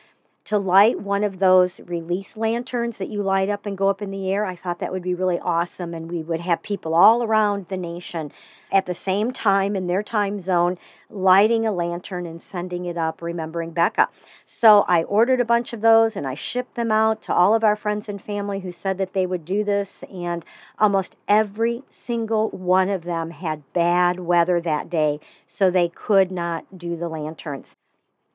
to 0.49 0.57
light 0.57 0.99
one 0.99 1.25
of 1.25 1.41
those 1.41 1.79
release 1.81 2.35
lanterns 2.35 2.97
that 2.97 3.11
you 3.11 3.23
light 3.23 3.51
up 3.51 3.67
and 3.67 3.77
go 3.77 3.91
up 3.91 4.01
in 4.01 4.11
the 4.11 4.33
air. 4.33 4.47
I 4.47 4.57
thought 4.57 4.79
that 4.79 4.91
would 4.91 5.03
be 5.03 5.13
really 5.13 5.39
awesome. 5.39 5.93
And 5.93 6.11
we 6.11 6.23
would 6.23 6.41
have 6.41 6.63
people 6.63 6.95
all 6.95 7.23
around 7.23 7.69
the 7.69 7.77
nation 7.77 8.33
at 8.73 8.87
the 8.87 8.95
same 8.95 9.31
time 9.31 9.77
in 9.77 9.89
their 9.89 10.03
time 10.03 10.41
zone 10.41 10.79
lighting 11.11 11.67
a 11.67 11.71
lantern 11.71 12.25
and 12.25 12.41
sending 12.41 12.87
it 12.87 12.97
up, 12.97 13.21
remembering 13.21 13.73
Becca. 13.73 14.09
So 14.47 14.87
I 14.89 15.03
ordered 15.03 15.43
a 15.43 15.45
bunch 15.45 15.75
of 15.75 15.83
those 15.83 16.17
and 16.17 16.27
I 16.27 16.33
shipped 16.33 16.77
them 16.77 16.91
out 16.91 17.21
to 17.25 17.35
all 17.35 17.55
of 17.55 17.63
our 17.63 17.77
friends 17.77 18.09
and 18.09 18.19
family 18.19 18.61
who 18.61 18.73
said 18.73 18.97
that 18.97 19.13
they 19.13 19.27
would 19.27 19.45
do 19.45 19.65
this. 19.65 20.03
And 20.11 20.47
almost 20.79 21.15
every 21.29 21.83
single 21.91 22.49
one 22.49 22.89
of 22.89 23.05
them 23.05 23.33
had 23.33 23.71
bad 23.75 24.19
weather 24.19 24.63
that 24.63 24.89
day, 24.89 25.21
so 25.47 25.71
they 25.71 25.91
could 25.91 26.33
not 26.33 26.79
do 26.79 26.97
the 26.97 27.11
lanterns. 27.11 27.77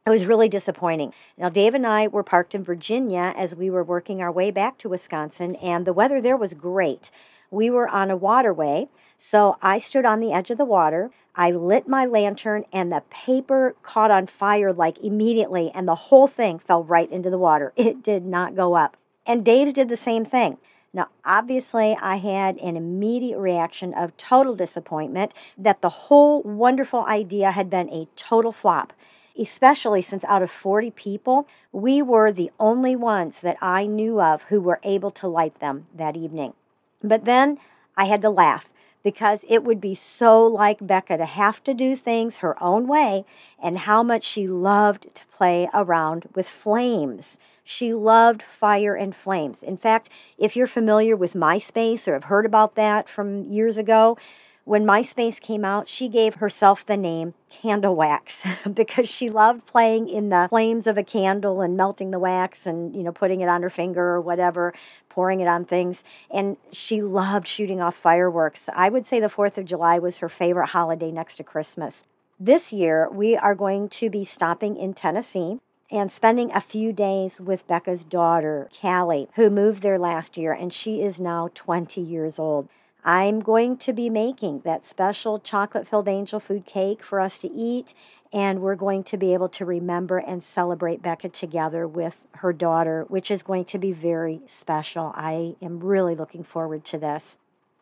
It 0.05 0.09
was 0.09 0.25
really 0.25 0.49
disappointing. 0.49 1.13
Now, 1.37 1.47
Dave 1.47 1.73
and 1.73 1.87
I 1.87 2.09
were 2.09 2.23
parked 2.23 2.53
in 2.53 2.61
Virginia 2.61 3.33
as 3.37 3.55
we 3.55 3.69
were 3.69 3.85
working 3.85 4.21
our 4.21 4.33
way 4.33 4.51
back 4.51 4.77
to 4.79 4.89
Wisconsin, 4.89 5.55
and 5.55 5.87
the 5.87 5.93
weather 5.93 6.19
there 6.19 6.35
was 6.35 6.53
great. 6.53 7.09
We 7.49 7.69
were 7.69 7.87
on 7.87 8.11
a 8.11 8.17
waterway, 8.17 8.89
so 9.17 9.55
I 9.61 9.79
stood 9.79 10.03
on 10.03 10.19
the 10.19 10.33
edge 10.33 10.51
of 10.51 10.57
the 10.57 10.65
water. 10.65 11.11
I 11.37 11.51
lit 11.51 11.87
my 11.87 12.05
lantern, 12.05 12.65
and 12.73 12.91
the 12.91 13.03
paper 13.09 13.77
caught 13.81 14.11
on 14.11 14.27
fire 14.27 14.73
like 14.73 14.97
immediately, 14.97 15.71
and 15.73 15.87
the 15.87 15.95
whole 15.95 16.27
thing 16.27 16.59
fell 16.59 16.83
right 16.83 17.09
into 17.09 17.29
the 17.29 17.37
water. 17.37 17.71
It 17.77 18.03
did 18.03 18.25
not 18.25 18.57
go 18.57 18.75
up. 18.75 18.97
And 19.25 19.45
Dave 19.45 19.73
did 19.73 19.87
the 19.87 19.95
same 19.95 20.25
thing. 20.25 20.57
Now, 20.93 21.07
obviously, 21.23 21.95
I 22.01 22.17
had 22.17 22.57
an 22.57 22.75
immediate 22.75 23.39
reaction 23.39 23.93
of 23.93 24.17
total 24.17 24.53
disappointment 24.53 25.33
that 25.57 25.81
the 25.81 25.89
whole 25.89 26.41
wonderful 26.41 27.05
idea 27.05 27.51
had 27.51 27.69
been 27.69 27.87
a 27.89 28.09
total 28.17 28.51
flop 28.51 28.91
especially 29.39 30.01
since 30.01 30.23
out 30.25 30.43
of 30.43 30.51
40 30.51 30.91
people, 30.91 31.47
we 31.71 32.01
were 32.01 32.31
the 32.31 32.51
only 32.59 32.95
ones 32.95 33.39
that 33.39 33.57
I 33.61 33.85
knew 33.85 34.21
of 34.21 34.43
who 34.43 34.61
were 34.61 34.79
able 34.83 35.11
to 35.11 35.27
light 35.27 35.59
them 35.59 35.87
that 35.95 36.15
evening. 36.15 36.53
But 37.01 37.25
then 37.25 37.57
I 37.97 38.05
had 38.05 38.21
to 38.21 38.29
laugh 38.29 38.69
because 39.03 39.41
it 39.47 39.63
would 39.63 39.81
be 39.81 39.93
so 39.93 40.45
like 40.47 40.85
Becca 40.85 41.17
to 41.17 41.25
have 41.25 41.61
to 41.65 41.73
do 41.73 41.95
things 41.95 42.37
her 42.37 42.61
own 42.63 42.87
way 42.87 43.25
and 43.61 43.79
how 43.79 44.01
much 44.01 44.23
she 44.23 44.47
loved 44.47 45.13
to 45.13 45.25
play 45.27 45.69
around 45.73 46.29
with 46.33 46.47
flames. 46.47 47.37
She 47.63 47.93
loved 47.93 48.43
fire 48.43 48.95
and 48.95 49.15
flames. 49.15 49.61
In 49.61 49.77
fact, 49.77 50.09
if 50.37 50.55
you're 50.55 50.67
familiar 50.67 51.15
with 51.15 51.33
MySpace 51.33 52.07
or 52.07 52.13
have 52.13 52.25
heard 52.25 52.45
about 52.45 52.75
that 52.75 53.09
from 53.09 53.43
years 53.51 53.77
ago, 53.77 54.17
when 54.65 54.85
MySpace 54.85 55.41
came 55.41 55.65
out, 55.65 55.89
she 55.89 56.07
gave 56.07 56.35
herself 56.35 56.85
the 56.85 56.95
name 56.95 57.33
Candle 57.49 57.95
Wax 57.95 58.43
because 58.73 59.09
she 59.09 59.29
loved 59.29 59.65
playing 59.65 60.07
in 60.07 60.29
the 60.29 60.47
flames 60.49 60.87
of 60.87 60.97
a 60.97 61.03
candle 61.03 61.61
and 61.61 61.75
melting 61.75 62.11
the 62.11 62.19
wax 62.19 62.65
and, 62.65 62.95
you 62.95 63.03
know, 63.03 63.11
putting 63.11 63.41
it 63.41 63.49
on 63.49 63.61
her 63.61 63.69
finger 63.69 64.01
or 64.01 64.21
whatever, 64.21 64.73
pouring 65.09 65.41
it 65.41 65.47
on 65.47 65.65
things. 65.65 66.03
And 66.31 66.55
she 66.71 67.01
loved 67.01 67.47
shooting 67.47 67.81
off 67.81 67.95
fireworks. 67.95 68.69
I 68.73 68.89
would 68.89 69.05
say 69.05 69.19
the 69.19 69.27
4th 69.27 69.57
of 69.57 69.65
July 69.65 69.99
was 69.99 70.19
her 70.19 70.29
favorite 70.29 70.69
holiday 70.69 71.11
next 71.11 71.35
to 71.37 71.43
Christmas. 71.43 72.05
This 72.39 72.71
year, 72.73 73.09
we 73.11 73.35
are 73.35 73.55
going 73.55 73.89
to 73.89 74.09
be 74.09 74.25
stopping 74.25 74.77
in 74.77 74.93
Tennessee 74.93 75.59
and 75.91 76.11
spending 76.11 76.51
a 76.51 76.61
few 76.61 76.91
days 76.91 77.39
with 77.39 77.67
Becca's 77.67 78.03
daughter, 78.03 78.67
Callie, 78.81 79.27
who 79.35 79.49
moved 79.49 79.83
there 79.83 79.99
last 79.99 80.37
year, 80.37 80.51
and 80.51 80.73
she 80.73 81.01
is 81.01 81.19
now 81.19 81.49
20 81.53 82.01
years 82.01 82.39
old. 82.39 82.67
I'm 83.05 83.41
going 83.41 83.77
to 83.77 83.91
be 83.91 84.09
making 84.09 84.61
that 84.61 84.85
special 84.85 85.37
chocolate 85.37 85.87
filled 85.87 86.07
angel 86.07 86.39
food 86.39 86.65
cake 86.65 87.03
for 87.03 87.19
us 87.19 87.39
to 87.39 87.51
eat, 87.51 87.93
and 88.31 88.61
we're 88.61 88.75
going 88.75 89.03
to 89.05 89.17
be 89.17 89.33
able 89.33 89.49
to 89.49 89.65
remember 89.65 90.19
and 90.19 90.41
celebrate 90.41 91.01
Becca 91.01 91.29
together 91.29 91.85
with 91.85 92.19
her 92.35 92.53
daughter, 92.53 93.05
which 93.09 93.29
is 93.29 93.43
going 93.43 93.65
to 93.65 93.77
be 93.77 93.91
very 93.91 94.39
special. 94.45 95.11
I 95.15 95.55
am 95.61 95.81
really 95.81 96.15
looking 96.15 96.45
forward 96.45 96.85
to 96.85 96.97
this. 96.97 97.37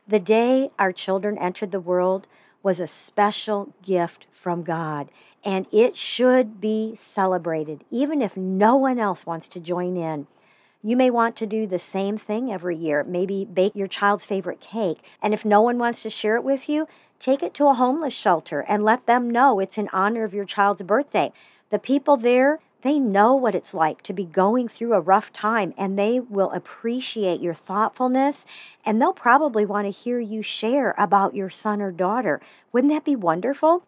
The 0.08 0.20
day 0.20 0.72
our 0.80 0.92
children 0.92 1.38
entered 1.38 1.72
the 1.72 1.80
world 1.80 2.25
was 2.63 2.80
a 2.80 2.88
special 2.88 3.74
gift 3.84 4.25
from 4.34 4.63
God, 4.63 5.10
and 5.46 5.68
it 5.72 5.96
should 5.96 6.60
be 6.60 6.96
celebrated, 6.96 7.84
even 7.92 8.24
if 8.24 8.36
no 8.36 8.75
one 8.75 8.98
else 8.98 9.25
wants 9.25 9.48
to 9.50 9.60
join 9.60 9.98
in. 9.98 10.25
You 10.83 10.97
may 10.97 11.11
want 11.11 11.35
to 11.35 11.45
do 11.45 11.67
the 11.67 11.77
same 11.77 12.17
thing 12.17 12.51
every 12.51 12.75
year. 12.75 13.03
Maybe 13.03 13.45
bake 13.45 13.75
your 13.75 13.88
child's 13.88 14.25
favorite 14.25 14.59
cake. 14.59 15.03
And 15.21 15.31
if 15.31 15.45
no 15.45 15.61
one 15.61 15.77
wants 15.77 16.01
to 16.01 16.09
share 16.09 16.35
it 16.35 16.43
with 16.43 16.67
you, 16.67 16.88
take 17.19 17.43
it 17.43 17.53
to 17.55 17.67
a 17.67 17.75
homeless 17.75 18.15
shelter 18.15 18.61
and 18.67 18.83
let 18.83 19.05
them 19.05 19.29
know 19.29 19.59
it's 19.59 19.77
in 19.77 19.89
honor 19.93 20.23
of 20.23 20.33
your 20.33 20.45
child's 20.45 20.81
birthday. 20.81 21.31
The 21.69 21.77
people 21.77 22.17
there, 22.17 22.59
they 22.81 22.97
know 22.97 23.35
what 23.35 23.53
it's 23.53 23.75
like 23.75 24.01
to 24.03 24.13
be 24.13 24.25
going 24.25 24.67
through 24.67 24.93
a 24.93 25.00
rough 25.00 25.31
time 25.31 25.75
and 25.77 26.00
they 26.00 26.19
will 26.19 26.50
appreciate 26.51 27.41
your 27.41 27.53
thoughtfulness 27.53 28.47
and 28.83 29.00
they'll 29.00 29.13
probably 29.13 29.65
want 29.65 29.85
to 29.85 29.91
hear 29.91 30.19
you 30.19 30.41
share 30.41 30.95
about 30.97 31.35
your 31.35 31.51
son 31.51 31.79
or 31.79 31.91
daughter. 31.91 32.41
Wouldn't 32.71 32.91
that 32.91 33.05
be 33.05 33.15
wonderful? 33.15 33.83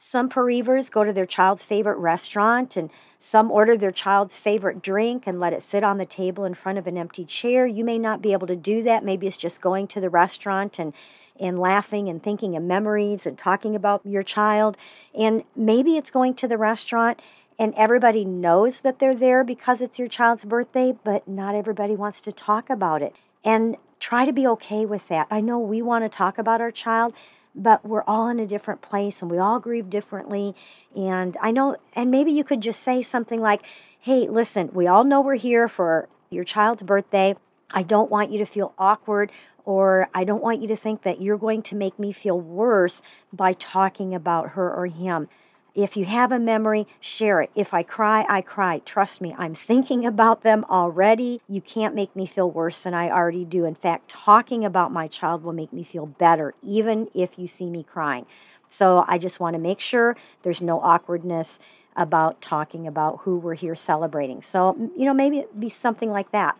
Some 0.00 0.28
bereavers 0.28 0.90
go 0.90 1.02
to 1.02 1.12
their 1.12 1.26
child's 1.26 1.64
favorite 1.64 1.98
restaurant 1.98 2.76
and 2.76 2.88
some 3.18 3.50
order 3.50 3.76
their 3.76 3.90
child's 3.90 4.36
favorite 4.36 4.80
drink 4.80 5.24
and 5.26 5.40
let 5.40 5.52
it 5.52 5.62
sit 5.62 5.82
on 5.82 5.98
the 5.98 6.06
table 6.06 6.44
in 6.44 6.54
front 6.54 6.78
of 6.78 6.86
an 6.86 6.96
empty 6.96 7.24
chair. 7.24 7.66
You 7.66 7.84
may 7.84 7.98
not 7.98 8.22
be 8.22 8.32
able 8.32 8.46
to 8.46 8.54
do 8.54 8.82
that. 8.84 9.04
Maybe 9.04 9.26
it's 9.26 9.36
just 9.36 9.60
going 9.60 9.88
to 9.88 10.00
the 10.00 10.10
restaurant 10.10 10.78
and 10.78 10.92
and 11.40 11.58
laughing 11.58 12.08
and 12.08 12.20
thinking 12.20 12.56
of 12.56 12.62
memories 12.64 13.24
and 13.24 13.38
talking 13.38 13.76
about 13.76 14.00
your 14.04 14.24
child. 14.24 14.76
And 15.16 15.44
maybe 15.54 15.96
it's 15.96 16.10
going 16.10 16.34
to 16.34 16.48
the 16.48 16.58
restaurant 16.58 17.20
and 17.58 17.74
everybody 17.76 18.24
knows 18.24 18.82
that 18.82 18.98
they're 19.00 19.16
there 19.16 19.42
because 19.42 19.80
it's 19.80 19.98
your 19.98 20.08
child's 20.08 20.44
birthday, 20.44 20.94
but 21.02 21.26
not 21.26 21.54
everybody 21.54 21.96
wants 21.96 22.20
to 22.22 22.32
talk 22.32 22.70
about 22.70 23.02
it. 23.02 23.14
And 23.44 23.76
try 23.98 24.24
to 24.24 24.32
be 24.32 24.46
okay 24.46 24.86
with 24.86 25.08
that. 25.08 25.26
I 25.30 25.40
know 25.40 25.58
we 25.58 25.82
want 25.82 26.04
to 26.04 26.08
talk 26.08 26.38
about 26.38 26.60
our 26.60 26.70
child, 26.70 27.14
but 27.62 27.84
we're 27.84 28.04
all 28.04 28.28
in 28.28 28.38
a 28.38 28.46
different 28.46 28.80
place 28.80 29.20
and 29.20 29.30
we 29.30 29.38
all 29.38 29.58
grieve 29.58 29.90
differently. 29.90 30.54
And 30.96 31.36
I 31.40 31.50
know, 31.50 31.76
and 31.94 32.10
maybe 32.10 32.32
you 32.32 32.44
could 32.44 32.60
just 32.60 32.82
say 32.82 33.02
something 33.02 33.40
like, 33.40 33.62
hey, 34.00 34.28
listen, 34.28 34.70
we 34.72 34.86
all 34.86 35.04
know 35.04 35.20
we're 35.20 35.34
here 35.34 35.68
for 35.68 36.08
your 36.30 36.44
child's 36.44 36.82
birthday. 36.82 37.34
I 37.70 37.82
don't 37.82 38.10
want 38.10 38.30
you 38.30 38.38
to 38.38 38.46
feel 38.46 38.72
awkward 38.78 39.30
or 39.64 40.08
I 40.14 40.24
don't 40.24 40.42
want 40.42 40.62
you 40.62 40.68
to 40.68 40.76
think 40.76 41.02
that 41.02 41.20
you're 41.20 41.36
going 41.36 41.62
to 41.64 41.74
make 41.74 41.98
me 41.98 42.12
feel 42.12 42.40
worse 42.40 43.02
by 43.32 43.52
talking 43.52 44.14
about 44.14 44.50
her 44.50 44.72
or 44.72 44.86
him. 44.86 45.28
If 45.74 45.96
you 45.96 46.06
have 46.06 46.32
a 46.32 46.38
memory, 46.38 46.86
share 46.98 47.40
it. 47.40 47.50
If 47.54 47.72
I 47.72 47.82
cry, 47.82 48.26
I 48.28 48.40
cry. 48.40 48.80
Trust 48.84 49.20
me, 49.20 49.34
I'm 49.38 49.54
thinking 49.54 50.04
about 50.04 50.42
them 50.42 50.64
already. 50.68 51.40
You 51.48 51.60
can't 51.60 51.94
make 51.94 52.16
me 52.16 52.26
feel 52.26 52.50
worse 52.50 52.82
than 52.82 52.94
I 52.94 53.10
already 53.10 53.44
do. 53.44 53.64
In 53.64 53.74
fact, 53.74 54.08
talking 54.08 54.64
about 54.64 54.92
my 54.92 55.06
child 55.06 55.44
will 55.44 55.52
make 55.52 55.72
me 55.72 55.84
feel 55.84 56.06
better, 56.06 56.54
even 56.62 57.08
if 57.14 57.38
you 57.38 57.46
see 57.46 57.70
me 57.70 57.84
crying. 57.84 58.26
So 58.68 59.04
I 59.06 59.18
just 59.18 59.40
want 59.40 59.54
to 59.54 59.60
make 59.60 59.80
sure 59.80 60.16
there's 60.42 60.60
no 60.60 60.80
awkwardness 60.80 61.58
about 61.96 62.40
talking 62.40 62.86
about 62.86 63.20
who 63.22 63.36
we're 63.36 63.54
here 63.54 63.74
celebrating. 63.74 64.42
So, 64.42 64.90
you 64.96 65.04
know, 65.04 65.14
maybe 65.14 65.44
be 65.58 65.68
something 65.68 66.10
like 66.10 66.30
that. 66.32 66.56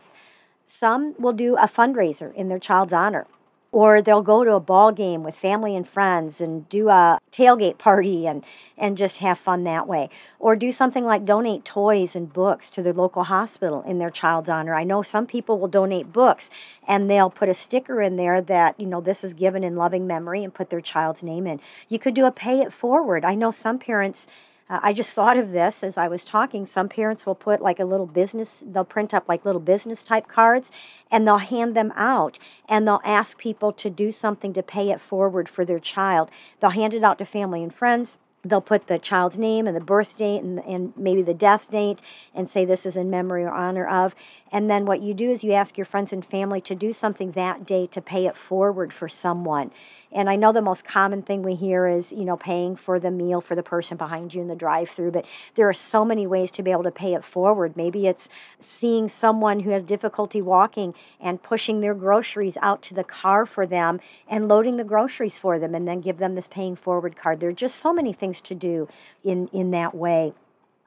Some 0.65 1.15
will 1.19 1.33
do 1.33 1.57
a 1.57 1.67
fundraiser 1.67 2.35
in 2.35 2.49
their 2.49 2.59
child's 2.59 2.93
honor 2.93 3.27
or 3.71 4.01
they'll 4.01 4.23
go 4.23 4.45
to 4.45 4.55
a 4.55 4.61
ball 4.61 4.93
game 4.93 5.23
with 5.23 5.35
family 5.35 5.77
and 5.77 5.87
friends 5.87 6.41
and 6.41 6.69
do 6.69 6.89
a 6.89 7.19
tailgate 7.31 7.79
party 7.79 8.27
and 8.27 8.45
and 8.77 8.97
just 8.97 9.19
have 9.19 9.39
fun 9.39 9.65
that 9.65 9.87
way. 9.87 10.09
Or 10.39 10.57
do 10.57 10.73
something 10.73 11.05
like 11.05 11.25
donate 11.25 11.65
toys 11.65 12.17
and 12.17 12.33
books 12.33 12.71
to 12.71 12.83
their 12.83 12.93
local 12.93 13.25
hospital 13.25 13.83
in 13.83 13.99
their 13.99 14.11
child's 14.11 14.49
honor. 14.49 14.75
I 14.75 14.85
know 14.85 15.03
some 15.03 15.27
people 15.27 15.59
will 15.59 15.69
donate 15.69 16.13
books 16.13 16.51
and 16.87 17.11
they'll 17.11 17.31
put 17.31 17.49
a 17.49 17.55
sticker 17.55 18.01
in 18.01 18.17
there 18.17 18.41
that 18.41 18.79
you 18.81 18.87
know 18.87 19.01
this 19.01 19.23
is 19.23 19.35
given 19.35 19.63
in 19.63 19.77
loving 19.77 20.07
memory 20.07 20.43
and 20.43 20.55
put 20.55 20.71
their 20.71 20.81
child's 20.81 21.23
name 21.23 21.47
in. 21.47 21.61
You 21.89 21.99
could 21.99 22.15
do 22.15 22.25
a 22.25 22.33
pay 22.33 22.61
it 22.61 22.73
forward. 22.73 23.25
I 23.25 23.35
know 23.35 23.51
some 23.51 23.79
parents 23.79 24.27
uh, 24.69 24.81
I 24.83 24.93
just 24.93 25.15
thought 25.15 25.37
of 25.37 25.53
this 25.53 25.83
as 25.83 25.97
I 25.97 26.09
was 26.09 26.25
talking. 26.25 26.67
Some 26.67 26.89
parents 26.89 27.27
will 27.27 27.35
put 27.35 27.61
like 27.61 27.79
a 27.79 27.85
little 27.85 28.07
business, 28.07 28.63
they'll 28.67 28.85
print 28.85 29.15
up 29.15 29.29
like 29.29 29.45
little 29.45 29.61
business 29.61 30.05
type 30.05 30.29
cards 30.29 30.71
and 31.11 31.27
they'll 31.27 31.39
hand 31.39 31.75
them 31.75 31.93
out 31.97 32.39
and 32.69 32.87
they'll 32.87 33.01
ask 33.05 33.39
people 33.39 33.73
to 33.73 33.91
do 33.91 34.13
something 34.13 34.53
to 34.53 34.63
pay 34.63 34.91
it 34.91 35.01
forward 35.01 35.49
for 35.49 35.65
their 35.65 35.79
child. 35.79 36.31
They'll 36.61 36.71
hand 36.71 36.95
it 36.95 37.03
out 37.03 37.19
to 37.19 37.25
family 37.25 37.63
and 37.63 37.75
friends 37.75 38.19
they'll 38.45 38.61
put 38.61 38.87
the 38.87 38.99
child's 38.99 39.37
name 39.37 39.67
and 39.67 39.77
the 39.77 39.81
birth 39.81 40.17
date 40.17 40.43
and, 40.43 40.61
and 40.61 40.93
maybe 40.97 41.23
the 41.23 41.35
death 41.35 41.71
date 41.71 42.01
and 42.35 42.49
say 42.49 42.65
this 42.65 42.87
is 42.87 42.97
in 42.97 43.11
memory 43.11 43.43
or 43.45 43.51
honor 43.51 43.87
of. 43.87 44.15
And 44.51 44.71
then 44.71 44.87
what 44.87 45.03
you 45.03 45.13
do 45.13 45.31
is 45.31 45.45
you 45.45 45.53
ask 45.53 45.77
your 45.77 45.85
friends 45.85 46.13
and 46.13 46.25
family 46.25 46.61
to 46.63 46.75
do 46.75 46.93
something 46.93 47.33
that 47.33 47.67
day 47.67 47.87
to 47.89 48.01
pay 48.01 48.27
it 48.27 48.37
forward 48.37 48.93
for 48.93 49.09
someone. 49.09 49.71
And 50.11 50.31
I 50.31 50.37
know 50.37 50.53
the 50.53 50.63
most 50.63 50.85
common 50.85 51.23
thing 51.23 51.43
we 51.43 51.55
hear 51.55 51.87
is, 51.87 52.13
you 52.13 52.25
know, 52.25 52.37
paying 52.37 52.77
for 52.77 52.99
the 52.99 53.11
meal 53.11 53.41
for 53.41 53.55
the 53.55 53.63
person 53.63 53.97
behind 53.97 54.33
you 54.33 54.41
in 54.41 54.49
the 54.49 54.55
drive 54.55 54.89
through, 54.89 55.11
but 55.11 55.27
there 55.55 55.69
are 55.69 55.75
so 55.75 56.05
many 56.05 56.27
ways 56.27 56.51
to 56.53 56.63
be 56.63 56.71
able 56.71 56.85
to 56.85 56.91
pay 56.91 57.13
it 57.13 57.25
forward. 57.25 57.77
Maybe 57.77 58.07
it's 58.07 58.29
seeing 58.61 59.09
someone 59.09 59.61
who 59.61 59.71
has 59.71 59.85
difficulty 59.85 60.41
walking 60.41 60.95
and 61.21 61.43
pushing 61.43 61.81
their 61.81 61.95
groceries 61.95 62.57
out 62.63 62.81
to 62.83 62.95
the 62.95 63.05
car 63.05 63.45
for 63.45 63.67
them 63.67 64.01
and 64.29 64.49
loading 64.49 64.77
the 64.77 64.85
groceries 64.85 65.39
for 65.39 65.59
them 65.59 65.75
and 65.75 65.87
then 65.87 66.01
give 66.01 66.19
them 66.19 66.37
this 66.37 66.49
paying 66.49 66.77
forward 66.77 67.17
card. 67.17 67.41
There 67.41 67.51
are 67.51 67.53
just 67.53 67.77
so 67.77 67.93
many 67.93 68.13
things 68.13 68.28
to 68.43 68.55
do 68.55 68.89
in, 69.25 69.49
in 69.49 69.71
that 69.73 69.95
way. 69.95 70.33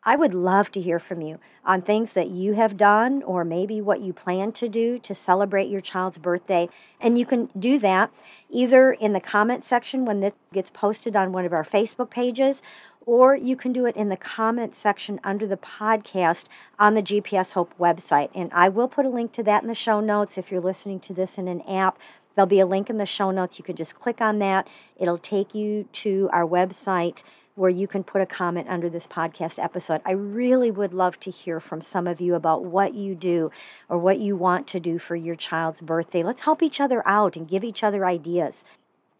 I 0.03 0.15
would 0.15 0.33
love 0.33 0.71
to 0.71 0.81
hear 0.81 0.97
from 0.97 1.21
you 1.21 1.39
on 1.63 1.83
things 1.83 2.13
that 2.13 2.29
you 2.29 2.53
have 2.53 2.75
done 2.75 3.21
or 3.21 3.45
maybe 3.45 3.81
what 3.81 4.01
you 4.01 4.13
plan 4.13 4.51
to 4.53 4.67
do 4.67 4.97
to 4.97 5.13
celebrate 5.13 5.69
your 5.69 5.81
child's 5.81 6.17
birthday. 6.17 6.69
And 6.99 7.19
you 7.19 7.25
can 7.25 7.49
do 7.57 7.77
that 7.79 8.11
either 8.49 8.93
in 8.93 9.13
the 9.13 9.19
comment 9.19 9.63
section 9.63 10.05
when 10.05 10.19
this 10.19 10.33
gets 10.51 10.71
posted 10.71 11.15
on 11.15 11.31
one 11.31 11.45
of 11.45 11.53
our 11.53 11.63
Facebook 11.63 12.09
pages, 12.09 12.63
or 13.05 13.35
you 13.35 13.55
can 13.55 13.73
do 13.73 13.85
it 13.85 13.95
in 13.95 14.09
the 14.09 14.17
comment 14.17 14.73
section 14.73 15.19
under 15.23 15.45
the 15.45 15.57
podcast 15.57 16.47
on 16.79 16.95
the 16.95 17.03
GPS 17.03 17.53
Hope 17.53 17.77
website. 17.79 18.29
And 18.33 18.51
I 18.53 18.69
will 18.69 18.87
put 18.87 19.05
a 19.05 19.09
link 19.09 19.31
to 19.33 19.43
that 19.43 19.61
in 19.61 19.67
the 19.67 19.75
show 19.75 19.99
notes 19.99 20.37
if 20.37 20.51
you're 20.51 20.61
listening 20.61 20.99
to 21.01 21.13
this 21.13 21.37
in 21.37 21.47
an 21.47 21.61
app. 21.61 21.99
There'll 22.35 22.47
be 22.47 22.59
a 22.59 22.65
link 22.65 22.89
in 22.89 22.97
the 22.97 23.05
show 23.05 23.31
notes. 23.31 23.57
You 23.57 23.63
can 23.63 23.75
just 23.75 23.99
click 23.99 24.21
on 24.21 24.39
that, 24.39 24.67
it'll 24.97 25.17
take 25.17 25.53
you 25.53 25.87
to 25.93 26.29
our 26.31 26.45
website 26.45 27.23
where 27.55 27.69
you 27.69 27.87
can 27.87 28.03
put 28.03 28.21
a 28.21 28.25
comment 28.25 28.67
under 28.69 28.89
this 28.89 29.07
podcast 29.07 29.61
episode. 29.61 30.01
I 30.05 30.11
really 30.11 30.71
would 30.71 30.93
love 30.93 31.19
to 31.19 31.31
hear 31.31 31.59
from 31.59 31.81
some 31.81 32.07
of 32.07 32.21
you 32.21 32.33
about 32.33 32.63
what 32.63 32.93
you 32.93 33.13
do 33.13 33.51
or 33.89 33.97
what 33.97 34.19
you 34.19 34.35
want 34.35 34.67
to 34.67 34.79
do 34.79 34.97
for 34.97 35.15
your 35.15 35.35
child's 35.35 35.81
birthday. 35.81 36.23
Let's 36.23 36.41
help 36.41 36.63
each 36.63 36.79
other 36.79 37.05
out 37.07 37.35
and 37.35 37.47
give 37.47 37.63
each 37.63 37.83
other 37.83 38.05
ideas. 38.05 38.63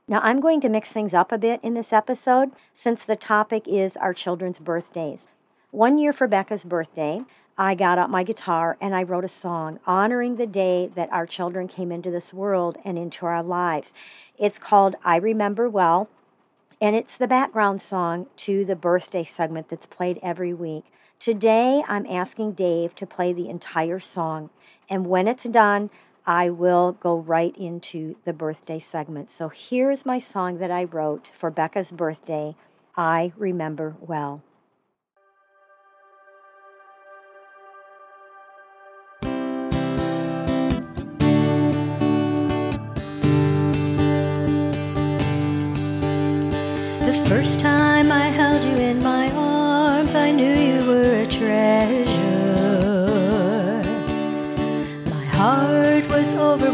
Now, 0.07 0.21
I'm 0.23 0.39
going 0.39 0.61
to 0.61 0.69
mix 0.69 0.91
things 0.91 1.13
up 1.13 1.31
a 1.31 1.37
bit 1.37 1.59
in 1.61 1.73
this 1.73 1.93
episode 1.93 2.51
since 2.73 3.03
the 3.03 3.15
topic 3.15 3.67
is 3.67 3.95
our 3.97 4.13
children's 4.13 4.59
birthdays. 4.59 5.27
One 5.71 5.97
year 5.97 6.11
for 6.11 6.27
Becca's 6.27 6.65
birthday, 6.65 7.21
I 7.57 7.75
got 7.75 7.97
out 7.97 8.09
my 8.09 8.23
guitar 8.23 8.77
and 8.81 8.95
I 8.95 9.03
wrote 9.03 9.25
a 9.25 9.29
song 9.29 9.79
honoring 9.85 10.37
the 10.37 10.47
day 10.47 10.89
that 10.95 11.11
our 11.11 11.25
children 11.25 11.67
came 11.67 11.91
into 11.91 12.09
this 12.09 12.33
world 12.33 12.77
and 12.83 12.97
into 12.97 13.25
our 13.25 13.43
lives. 13.43 13.93
It's 14.37 14.57
called 14.57 14.95
I 15.03 15.17
Remember 15.17 15.69
Well 15.69 16.09
and 16.81 16.95
it's 16.95 17.15
the 17.15 17.27
background 17.27 17.81
song 17.81 18.25
to 18.35 18.65
the 18.65 18.75
birthday 18.75 19.23
segment 19.23 19.69
that's 19.69 19.85
played 19.85 20.19
every 20.23 20.53
week. 20.53 20.85
Today, 21.19 21.83
I'm 21.87 22.07
asking 22.07 22.53
Dave 22.53 22.95
to 22.95 23.05
play 23.05 23.31
the 23.31 23.47
entire 23.47 23.99
song, 23.99 24.49
and 24.89 25.05
when 25.05 25.27
it's 25.27 25.43
done, 25.43 25.91
I 26.25 26.49
will 26.49 26.93
go 26.93 27.17
right 27.17 27.55
into 27.55 28.15
the 28.25 28.33
birthday 28.33 28.79
segment. 28.79 29.29
So 29.29 29.49
here's 29.49 30.05
my 30.05 30.17
song 30.17 30.57
that 30.57 30.71
I 30.71 30.83
wrote 30.83 31.29
for 31.37 31.51
Becca's 31.51 31.91
birthday 31.91 32.55
I 32.97 33.31
Remember 33.37 33.95
Well. 33.99 34.41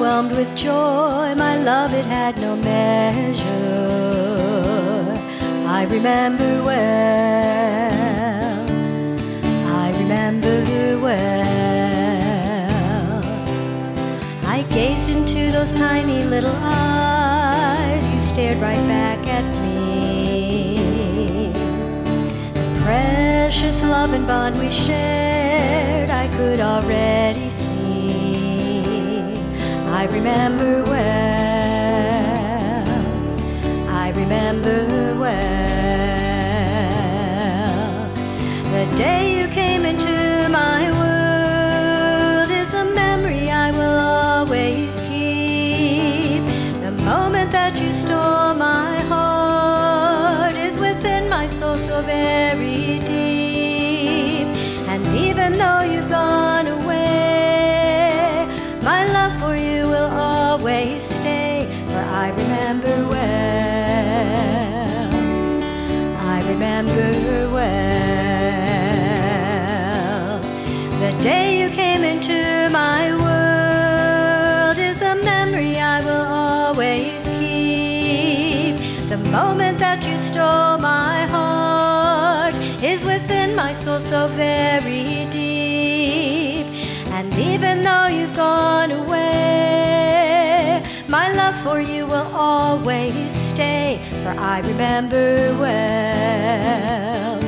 Overwhelmed 0.07 0.31
with 0.31 0.55
joy, 0.55 1.35
my 1.35 1.57
love, 1.57 1.93
it 1.93 2.05
had 2.05 2.39
no 2.39 2.55
measure. 2.55 3.43
I 5.67 5.83
remember 5.83 6.63
well, 6.63 7.91
I 9.67 9.91
remember 9.99 10.63
well. 11.01 11.47
I 14.45 14.63
gazed 14.69 15.09
into 15.09 15.51
those 15.51 15.73
tiny 15.73 16.23
little 16.23 16.55
eyes, 16.55 18.07
you 18.13 18.19
stared 18.21 18.59
right 18.59 18.87
back 18.87 19.27
at 19.27 19.45
me. 19.61 21.51
The 22.53 22.79
precious 22.83 23.81
love 23.83 24.13
and 24.13 24.25
bond 24.25 24.57
we 24.57 24.69
shared, 24.69 26.09
I 26.09 26.29
could 26.37 26.61
already. 26.61 27.46
I 29.99 30.03
remember 30.05 30.83
well, 30.83 30.99
I 33.89 34.11
remember 34.15 34.85
well. 35.19 35.47
The 38.75 38.85
day 38.95 39.39
you 39.39 39.47
came 39.47 39.85
into 39.85 40.49
my 40.51 40.91
world 40.99 42.51
is 42.51 42.75
a 42.75 42.85
memory 42.85 43.49
I 43.49 43.71
will 43.71 43.97
always 43.97 44.99
keep. 45.09 46.43
The 46.83 46.91
moment 47.03 47.51
that 47.53 47.81
you 47.81 47.91
stole 47.93 48.53
my 48.53 48.99
heart 49.11 50.55
is 50.55 50.77
within 50.77 51.27
my 51.27 51.47
soul 51.47 51.75
so 51.75 52.03
very 52.03 52.99
deep. 52.99 54.47
And 54.91 55.07
even 55.17 55.57
though 55.57 55.81
you've 55.81 56.07
gone 56.07 56.67
away, 56.67 58.45
my 58.83 59.05
love 59.11 59.33
for 59.39 59.55
you 59.55 59.86
I 62.17 62.29
remember 62.29 62.95
well, 63.09 63.19
I 66.35 66.41
remember 66.49 67.11
well. 67.53 67.97
The 70.99 71.11
day 71.21 71.59
you 71.61 71.69
came 71.69 72.03
into 72.03 72.69
my 72.71 73.11
world 73.23 74.79
is 74.79 75.03
a 75.03 75.13
memory 75.13 75.79
I 75.79 76.01
will 76.01 76.25
always 76.25 77.27
keep. 77.37 78.77
The 79.09 79.19
moment 79.29 79.77
that 79.77 80.03
you 80.03 80.17
stole 80.17 80.79
my 80.79 81.27
heart 81.27 82.55
is 82.83 83.05
within 83.05 83.55
my 83.55 83.73
soul 83.73 83.99
so 83.99 84.27
very 84.29 85.16
always 92.87 93.33
stay. 93.33 93.99
For 94.23 94.29
I 94.29 94.59
remember 94.59 95.53
well, 95.59 97.39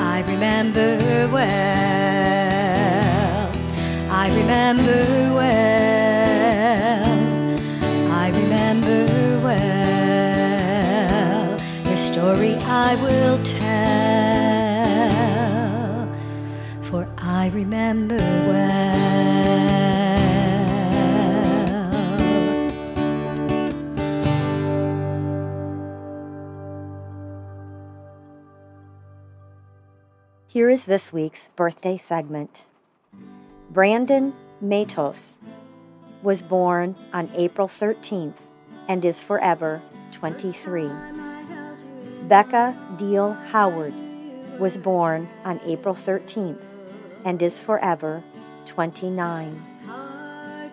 I 0.00 0.20
remember 0.20 0.88
well, 1.32 1.42
I 4.08 4.28
remember 4.28 5.02
well, 5.34 5.82
I 8.22 8.28
remember 8.40 9.06
well. 9.46 9.86
Your 11.88 11.96
story 11.96 12.54
I 12.54 12.94
will 13.02 13.38
tell 13.42 13.66
for 16.82 17.08
I 17.18 17.48
remember 17.48 18.25
Here 30.56 30.70
is 30.70 30.86
this 30.86 31.12
week's 31.12 31.48
birthday 31.54 31.98
segment. 31.98 32.62
Brandon 33.70 34.32
Matos 34.62 35.36
was 36.22 36.40
born 36.40 36.96
on 37.12 37.28
April 37.34 37.68
13th 37.68 38.38
and 38.88 39.04
is 39.04 39.20
forever 39.20 39.82
23. 40.12 40.88
Becca 42.22 42.74
Diehl 42.96 43.36
Howard 43.48 43.92
was 44.58 44.78
born 44.78 45.28
on 45.44 45.60
April 45.62 45.94
13th 45.94 46.62
and 47.26 47.42
is 47.42 47.60
forever 47.60 48.24
29. 48.64 49.62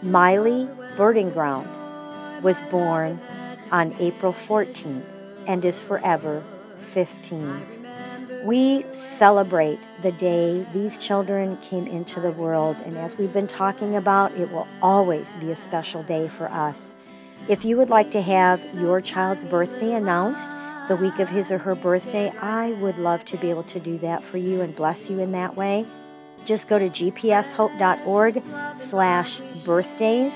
Miley 0.01 0.69
Birding 0.95 1.31
Ground 1.31 1.67
was 2.41 2.61
born 2.71 3.19
on 3.69 3.93
April 3.99 4.31
14th 4.31 5.03
and 5.45 5.65
is 5.65 5.81
forever 5.81 6.41
15. 6.93 7.72
We 8.43 8.85
celebrate 8.91 9.79
the 10.01 10.11
day 10.11 10.67
these 10.73 10.97
children 10.97 11.55
came 11.61 11.87
into 11.87 12.19
the 12.19 12.31
world, 12.31 12.75
and 12.83 12.97
as 12.97 13.17
we've 13.17 13.31
been 13.31 13.47
talking 13.47 13.95
about, 13.95 14.33
it 14.33 14.51
will 14.51 14.67
always 14.81 15.31
be 15.39 15.51
a 15.51 15.55
special 15.55 16.03
day 16.03 16.27
for 16.27 16.49
us. 16.49 16.93
If 17.47 17.63
you 17.63 17.77
would 17.77 17.89
like 17.89 18.11
to 18.11 18.21
have 18.21 18.61
your 18.73 18.99
child's 18.99 19.45
birthday 19.45 19.93
announced, 19.93 20.51
the 20.89 20.97
week 20.97 21.19
of 21.19 21.29
his 21.29 21.51
or 21.51 21.57
her 21.59 21.73
birthday, 21.73 22.31
I 22.37 22.73
would 22.73 22.97
love 22.97 23.23
to 23.25 23.37
be 23.37 23.49
able 23.49 23.63
to 23.63 23.79
do 23.79 23.97
that 23.99 24.21
for 24.21 24.37
you 24.37 24.59
and 24.59 24.75
bless 24.75 25.09
you 25.09 25.19
in 25.19 25.31
that 25.31 25.55
way. 25.55 25.85
Just 26.43 26.67
go 26.67 26.77
to 26.77 26.89
gpshope.org 26.89 28.43
slash 28.77 29.37
birthdays. 29.63 30.33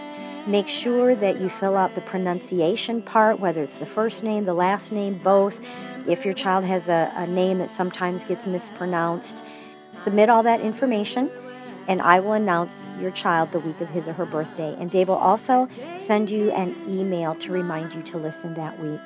Make 0.48 0.68
sure 0.68 1.14
that 1.16 1.42
you 1.42 1.50
fill 1.50 1.76
out 1.76 1.94
the 1.96 2.02
pronunciation 2.02 3.02
part, 3.02 3.40
whether 3.40 3.62
it's 3.62 3.80
the 3.80 3.86
first 3.86 4.24
name, 4.24 4.46
the 4.46 4.54
last 4.54 4.92
name, 4.92 5.20
both. 5.24 5.60
If 6.08 6.24
your 6.24 6.34
child 6.34 6.64
has 6.64 6.88
a, 6.88 7.12
a 7.16 7.28
name 7.28 7.58
that 7.58 7.70
sometimes 7.70 8.24
gets 8.24 8.48
mispronounced, 8.48 9.44
submit 9.94 10.30
all 10.30 10.44
that 10.44 10.62
information 10.62 11.30
and 11.88 12.02
I 12.02 12.20
will 12.20 12.34
announce 12.34 12.84
your 13.00 13.12
child 13.12 13.52
the 13.52 13.60
week 13.60 13.80
of 13.80 13.90
his 13.90 14.08
or 14.08 14.14
her 14.14 14.26
birthday. 14.26 14.76
And 14.78 14.92
Dave 14.92 15.08
will 15.08 15.16
also 15.16 15.70
send 15.98 16.30
you 16.30 16.52
an 16.52 16.76
email 16.90 17.36
to 17.36 17.52
remind 17.52 17.94
you 17.94 18.04
to 18.04 18.18
listen 18.18 18.54
that 18.56 18.80
week. 18.80 19.00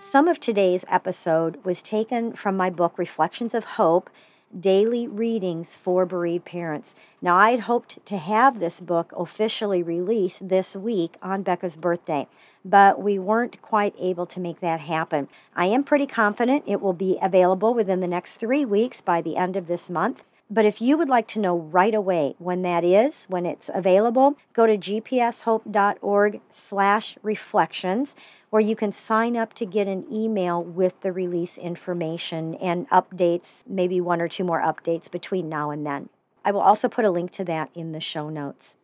Some 0.00 0.28
of 0.28 0.38
today's 0.38 0.84
episode 0.88 1.64
was 1.64 1.82
taken 1.82 2.34
from 2.34 2.56
my 2.56 2.70
book, 2.70 2.98
Reflections 2.98 3.54
of 3.54 3.64
Hope 3.64 4.10
Daily 4.58 5.06
Readings 5.06 5.76
for 5.76 6.06
Bereaved 6.06 6.44
Parents. 6.44 6.94
Now, 7.20 7.36
I'd 7.36 7.60
hoped 7.60 8.04
to 8.06 8.16
have 8.16 8.58
this 8.58 8.80
book 8.80 9.12
officially 9.16 9.82
released 9.82 10.48
this 10.48 10.74
week 10.74 11.16
on 11.22 11.42
Becca's 11.42 11.76
birthday, 11.76 12.28
but 12.64 13.02
we 13.02 13.18
weren't 13.18 13.60
quite 13.60 13.94
able 13.98 14.26
to 14.26 14.40
make 14.40 14.60
that 14.60 14.80
happen. 14.80 15.28
I 15.54 15.66
am 15.66 15.84
pretty 15.84 16.06
confident 16.06 16.64
it 16.66 16.80
will 16.80 16.92
be 16.92 17.18
available 17.20 17.74
within 17.74 18.00
the 18.00 18.08
next 18.08 18.36
three 18.36 18.64
weeks 18.64 19.00
by 19.00 19.20
the 19.20 19.36
end 19.36 19.56
of 19.56 19.66
this 19.66 19.90
month. 19.90 20.22
But 20.50 20.64
if 20.64 20.80
you 20.80 20.96
would 20.96 21.10
like 21.10 21.28
to 21.28 21.40
know 21.40 21.58
right 21.58 21.94
away 21.94 22.34
when 22.38 22.62
that 22.62 22.82
is, 22.82 23.26
when 23.28 23.44
it's 23.44 23.68
available, 23.72 24.36
go 24.54 24.66
to 24.66 24.78
gpshope.org 24.78 26.40
slash 26.50 27.18
reflections, 27.22 28.14
where 28.50 28.62
you 28.62 28.74
can 28.74 28.92
sign 28.92 29.36
up 29.36 29.54
to 29.54 29.66
get 29.66 29.86
an 29.86 30.06
email 30.12 30.62
with 30.62 31.00
the 31.02 31.12
release 31.12 31.58
information 31.58 32.54
and 32.56 32.88
updates, 32.90 33.62
maybe 33.66 34.00
one 34.00 34.20
or 34.20 34.28
two 34.28 34.44
more 34.44 34.62
updates 34.62 35.10
between 35.10 35.48
now 35.48 35.70
and 35.70 35.84
then. 35.84 36.08
I 36.44 36.50
will 36.50 36.60
also 36.60 36.88
put 36.88 37.04
a 37.04 37.10
link 37.10 37.32
to 37.32 37.44
that 37.44 37.70
in 37.74 37.92
the 37.92 38.00
show 38.00 38.30
notes. 38.30 38.76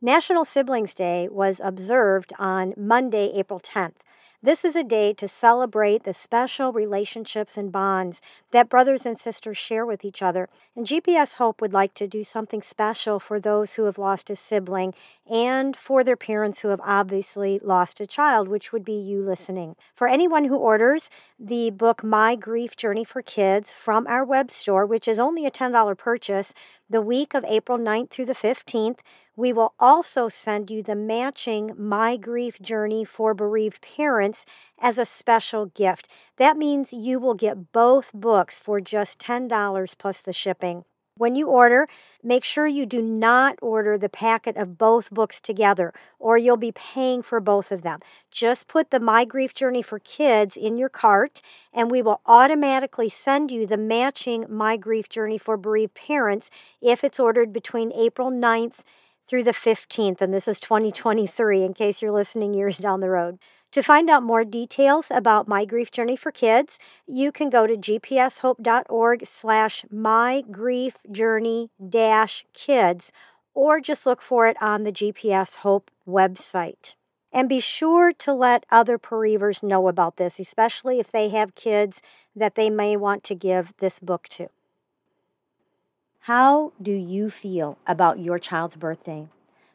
National 0.00 0.44
Siblings 0.44 0.94
Day 0.94 1.28
was 1.28 1.60
observed 1.62 2.32
on 2.38 2.74
Monday, 2.76 3.32
April 3.34 3.58
10th. 3.58 3.94
This 4.40 4.64
is 4.64 4.76
a 4.76 4.84
day 4.84 5.12
to 5.14 5.26
celebrate 5.26 6.04
the 6.04 6.14
special 6.14 6.72
relationships 6.72 7.56
and 7.56 7.72
bonds 7.72 8.20
that 8.52 8.68
brothers 8.68 9.04
and 9.04 9.18
sisters 9.18 9.58
share 9.58 9.84
with 9.84 10.04
each 10.04 10.22
other. 10.22 10.48
And 10.76 10.86
GPS 10.86 11.34
Hope 11.34 11.60
would 11.60 11.72
like 11.72 11.92
to 11.94 12.06
do 12.06 12.22
something 12.22 12.62
special 12.62 13.18
for 13.18 13.40
those 13.40 13.74
who 13.74 13.86
have 13.86 13.98
lost 13.98 14.30
a 14.30 14.36
sibling 14.36 14.94
and 15.28 15.76
for 15.76 16.04
their 16.04 16.16
parents 16.16 16.60
who 16.60 16.68
have 16.68 16.80
obviously 16.84 17.58
lost 17.64 18.00
a 18.00 18.06
child, 18.06 18.46
which 18.46 18.72
would 18.72 18.84
be 18.84 18.92
you 18.92 19.24
listening. 19.24 19.74
For 19.96 20.06
anyone 20.06 20.44
who 20.44 20.56
orders 20.56 21.10
the 21.36 21.70
book 21.70 22.04
My 22.04 22.36
Grief 22.36 22.76
Journey 22.76 23.02
for 23.02 23.22
Kids 23.22 23.72
from 23.72 24.06
our 24.06 24.24
web 24.24 24.52
store, 24.52 24.86
which 24.86 25.08
is 25.08 25.18
only 25.18 25.46
a 25.46 25.50
$10 25.50 25.98
purchase, 25.98 26.54
the 26.90 27.02
week 27.02 27.34
of 27.34 27.44
April 27.44 27.78
9th 27.78 28.10
through 28.10 28.26
the 28.26 28.34
15th, 28.34 29.00
we 29.36 29.52
will 29.52 29.74
also 29.78 30.28
send 30.28 30.70
you 30.70 30.82
the 30.82 30.94
matching 30.94 31.72
My 31.76 32.16
Grief 32.16 32.60
Journey 32.60 33.04
for 33.04 33.34
Bereaved 33.34 33.82
Parents 33.82 34.44
as 34.80 34.98
a 34.98 35.04
special 35.04 35.66
gift. 35.66 36.08
That 36.38 36.56
means 36.56 36.92
you 36.92 37.20
will 37.20 37.34
get 37.34 37.72
both 37.72 38.10
books 38.14 38.58
for 38.58 38.80
just 38.80 39.18
$10 39.18 39.98
plus 39.98 40.20
the 40.22 40.32
shipping. 40.32 40.84
When 41.18 41.34
you 41.34 41.48
order, 41.48 41.88
make 42.22 42.44
sure 42.44 42.68
you 42.68 42.86
do 42.86 43.02
not 43.02 43.58
order 43.60 43.98
the 43.98 44.08
packet 44.08 44.56
of 44.56 44.78
both 44.78 45.10
books 45.10 45.40
together, 45.40 45.92
or 46.20 46.38
you'll 46.38 46.56
be 46.56 46.70
paying 46.70 47.22
for 47.22 47.40
both 47.40 47.72
of 47.72 47.82
them. 47.82 47.98
Just 48.30 48.68
put 48.68 48.92
the 48.92 49.00
My 49.00 49.24
Grief 49.24 49.52
Journey 49.52 49.82
for 49.82 49.98
Kids 49.98 50.56
in 50.56 50.78
your 50.78 50.88
cart, 50.88 51.42
and 51.74 51.90
we 51.90 52.02
will 52.02 52.20
automatically 52.24 53.08
send 53.08 53.50
you 53.50 53.66
the 53.66 53.76
matching 53.76 54.46
My 54.48 54.76
Grief 54.76 55.08
Journey 55.08 55.38
for 55.38 55.56
Bereaved 55.56 55.94
Parents 55.94 56.50
if 56.80 57.02
it's 57.02 57.18
ordered 57.18 57.52
between 57.52 57.92
April 57.92 58.30
9th 58.30 58.84
through 59.28 59.44
the 59.44 59.52
15th, 59.52 60.20
and 60.20 60.32
this 60.32 60.48
is 60.48 60.58
2023 60.58 61.62
in 61.62 61.74
case 61.74 62.00
you're 62.00 62.10
listening 62.10 62.54
years 62.54 62.78
down 62.78 63.00
the 63.00 63.10
road. 63.10 63.38
To 63.72 63.82
find 63.82 64.08
out 64.08 64.22
more 64.22 64.44
details 64.44 65.08
about 65.10 65.46
My 65.46 65.66
Grief 65.66 65.90
Journey 65.90 66.16
for 66.16 66.32
Kids, 66.32 66.78
you 67.06 67.30
can 67.30 67.50
go 67.50 67.66
to 67.66 67.76
gpshope.org 67.76 69.26
slash 69.26 69.84
mygriefjourney 69.92 71.68
dash 71.86 72.46
kids 72.54 73.12
or 73.52 73.80
just 73.80 74.06
look 74.06 74.22
for 74.22 74.46
it 74.46 74.56
on 74.62 74.84
the 74.84 74.92
GPS 74.92 75.56
Hope 75.56 75.90
website. 76.08 76.94
And 77.30 77.46
be 77.46 77.60
sure 77.60 78.14
to 78.14 78.32
let 78.32 78.64
other 78.70 78.96
bereavers 78.96 79.62
know 79.62 79.88
about 79.88 80.16
this, 80.16 80.40
especially 80.40 80.98
if 80.98 81.12
they 81.12 81.28
have 81.28 81.54
kids 81.54 82.00
that 82.34 82.54
they 82.54 82.70
may 82.70 82.96
want 82.96 83.22
to 83.24 83.34
give 83.34 83.74
this 83.78 83.98
book 83.98 84.28
to. 84.28 84.48
How 86.20 86.72
do 86.80 86.92
you 86.92 87.30
feel 87.30 87.78
about 87.86 88.18
your 88.18 88.38
child's 88.38 88.76
birthday? 88.76 89.28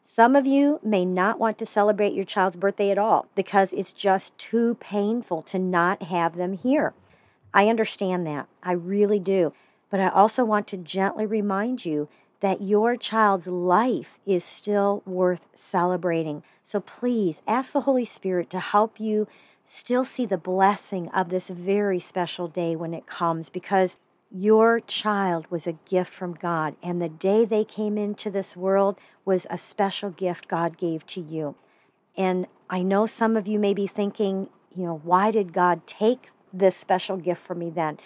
Some 0.03 0.35
of 0.35 0.45
you 0.45 0.79
may 0.83 1.05
not 1.05 1.39
want 1.39 1.57
to 1.57 1.65
celebrate 1.65 2.13
your 2.13 2.25
child's 2.25 2.57
birthday 2.57 2.91
at 2.91 2.97
all 2.97 3.27
because 3.35 3.69
it's 3.71 3.91
just 3.91 4.37
too 4.37 4.75
painful 4.75 5.41
to 5.43 5.57
not 5.57 6.03
have 6.03 6.35
them 6.35 6.53
here. 6.53 6.93
I 7.53 7.69
understand 7.69 8.27
that. 8.27 8.47
I 8.61 8.73
really 8.73 9.19
do. 9.19 9.53
But 9.89 9.99
I 9.99 10.09
also 10.09 10.43
want 10.43 10.67
to 10.67 10.77
gently 10.77 11.25
remind 11.25 11.85
you 11.85 12.09
that 12.41 12.61
your 12.61 12.97
child's 12.97 13.47
life 13.47 14.19
is 14.25 14.43
still 14.43 15.01
worth 15.05 15.47
celebrating. 15.55 16.43
So 16.63 16.81
please 16.81 17.41
ask 17.47 17.71
the 17.71 17.81
Holy 17.81 18.05
Spirit 18.05 18.49
to 18.49 18.59
help 18.59 18.99
you 18.99 19.27
still 19.67 20.03
see 20.03 20.25
the 20.25 20.37
blessing 20.37 21.09
of 21.09 21.29
this 21.29 21.49
very 21.49 21.99
special 21.99 22.47
day 22.47 22.75
when 22.75 22.93
it 22.93 23.07
comes 23.07 23.49
because 23.49 23.95
your 24.33 24.79
child 24.79 25.45
was 25.51 25.67
a 25.67 25.77
gift 25.87 26.11
from 26.11 26.33
God, 26.33 26.75
and 26.81 26.99
the 26.99 27.09
day 27.09 27.45
they 27.45 27.63
came 27.63 27.99
into 27.99 28.31
this 28.31 28.57
world 28.57 28.97
was 29.25 29.45
a 29.49 29.59
special 29.59 30.09
gift 30.09 30.47
God 30.47 30.77
gave 30.77 31.05
to 31.07 31.21
you. 31.21 31.55
And 32.17 32.47
I 32.67 32.81
know 32.81 33.05
some 33.05 33.37
of 33.37 33.47
you 33.47 33.59
may 33.59 33.75
be 33.75 33.85
thinking, 33.85 34.49
you 34.75 34.85
know, 34.85 34.99
why 35.03 35.29
did 35.29 35.53
God 35.53 35.85
take 35.85 36.31
this 36.51 36.75
special 36.75 37.17
gift 37.17 37.41
from 37.41 37.59
me 37.59 37.69
then? 37.69 37.99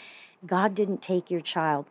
God 0.46 0.76
didn't 0.76 1.02
take 1.02 1.32
your 1.32 1.42
child. 1.42 1.86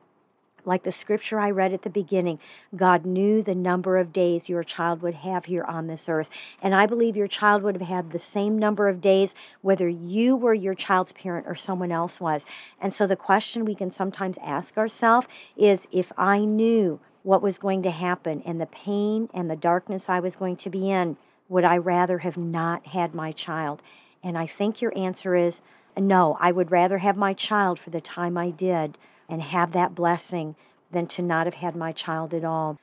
Like 0.67 0.83
the 0.83 0.93
scripture 0.93 1.39
I 1.39 1.51
read 1.51 1.73
at 1.73 1.83
the 1.83 1.91
beginning, 1.91 2.41
God 2.75 3.07
knew 3.07 3.43
the 3.43 3.55
number 3.55 3.97
of 3.97 4.13
days 4.13 4.49
your 4.49 4.65
child 4.65 5.01
would 5.01 5.15
have 5.15 5.47
here 5.47 5.65
on 5.65 5.87
this 5.87 6.09
earth. 6.09 6.29
And 6.61 6.75
I 6.75 6.85
believe 6.87 7.17
your 7.17 7.29
child 7.29 7.63
would 7.63 7.77
have 7.77 7.89
had 7.89 8.11
the 8.11 8.19
same 8.19 8.59
number 8.59 8.89
of 8.89 9.01
days 9.01 9.35
whether 9.63 9.89
you 9.89 10.37
were 10.37 10.55
your 10.55 10.75
child's 10.75 11.13
parent 11.13 11.47
or 11.47 11.55
someone 11.55 11.93
else 11.93 12.21
was. 12.21 12.45
And 12.81 12.93
so 12.93 13.07
the 13.07 13.17
question 13.17 13.65
we 13.65 13.77
can 13.77 13.93
sometimes 13.93 14.37
ask 14.43 14.77
ourselves 14.77 15.29
is 15.57 15.87
if 15.93 16.13
I 16.19 16.41
knew 16.41 17.01
what 17.23 17.43
was 17.43 17.59
going 17.59 17.83
to 17.85 17.91
happen 17.91 18.43
and 18.45 18.61
the 18.61 18.67
pain 18.67 19.29
and 19.33 19.49
the 19.49 19.57
darkness 19.57 20.09
I 20.09 20.21
was 20.21 20.37
going 20.37 20.57
to 20.57 20.71
be 20.71 20.91
in, 20.91 21.17
would 21.49 21.65
I 21.65 21.77
rather 21.77 22.19
have 22.19 22.37
not 22.37 22.89
had 22.89 23.15
my 23.15 23.31
child? 23.31 23.83
And 24.23 24.37
I 24.37 24.47
think 24.47 24.83
your 24.83 24.97
answer 24.99 25.37
is 25.37 25.63
no, 25.97 26.37
I 26.41 26.53
would 26.53 26.71
rather 26.71 26.99
have 26.99 27.17
my 27.17 27.33
child 27.33 27.79
for 27.79 27.91
the 27.91 28.01
time 28.01 28.37
I 28.37 28.51
did 28.51 28.99
and 29.29 29.43
have 29.43 29.73
that 29.73 29.95
blessing 29.95 30.55
than 30.91 31.07
to 31.09 31.23
not 31.23 31.47
have 31.47 31.55
had 31.55 31.75
my 31.75 31.93
child 31.93 32.35
at 32.35 32.45
all. 32.45 32.79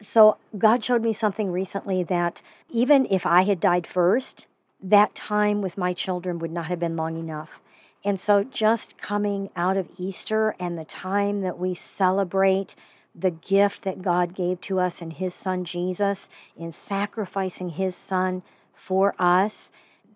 So, 0.00 0.38
God 0.56 0.82
showed 0.82 1.02
me 1.02 1.12
something 1.12 1.50
recently 1.50 2.02
that 2.04 2.40
even 2.70 3.06
if 3.10 3.26
I 3.26 3.42
had 3.42 3.60
died 3.60 3.86
first, 3.86 4.46
that 4.82 5.14
time 5.14 5.60
with 5.60 5.76
my 5.76 5.92
children 5.92 6.38
would 6.38 6.52
not 6.52 6.66
have 6.66 6.80
been 6.80 6.96
long 6.96 7.18
enough. 7.18 7.60
And 8.02 8.18
so, 8.18 8.42
just 8.44 8.96
coming 8.96 9.50
out 9.56 9.76
of 9.76 9.90
Easter 9.98 10.54
and 10.58 10.78
the 10.78 10.86
time 10.86 11.42
that 11.42 11.58
we 11.58 11.74
celebrate 11.74 12.74
the 13.14 13.30
gift 13.30 13.82
that 13.82 14.02
God 14.02 14.34
gave 14.34 14.60
to 14.62 14.80
us 14.80 15.02
in 15.02 15.10
His 15.12 15.34
Son 15.34 15.64
Jesus, 15.64 16.30
in 16.56 16.72
sacrificing 16.72 17.70
His 17.70 17.94
Son 17.94 18.42
for 18.74 19.14
us, 19.18 19.70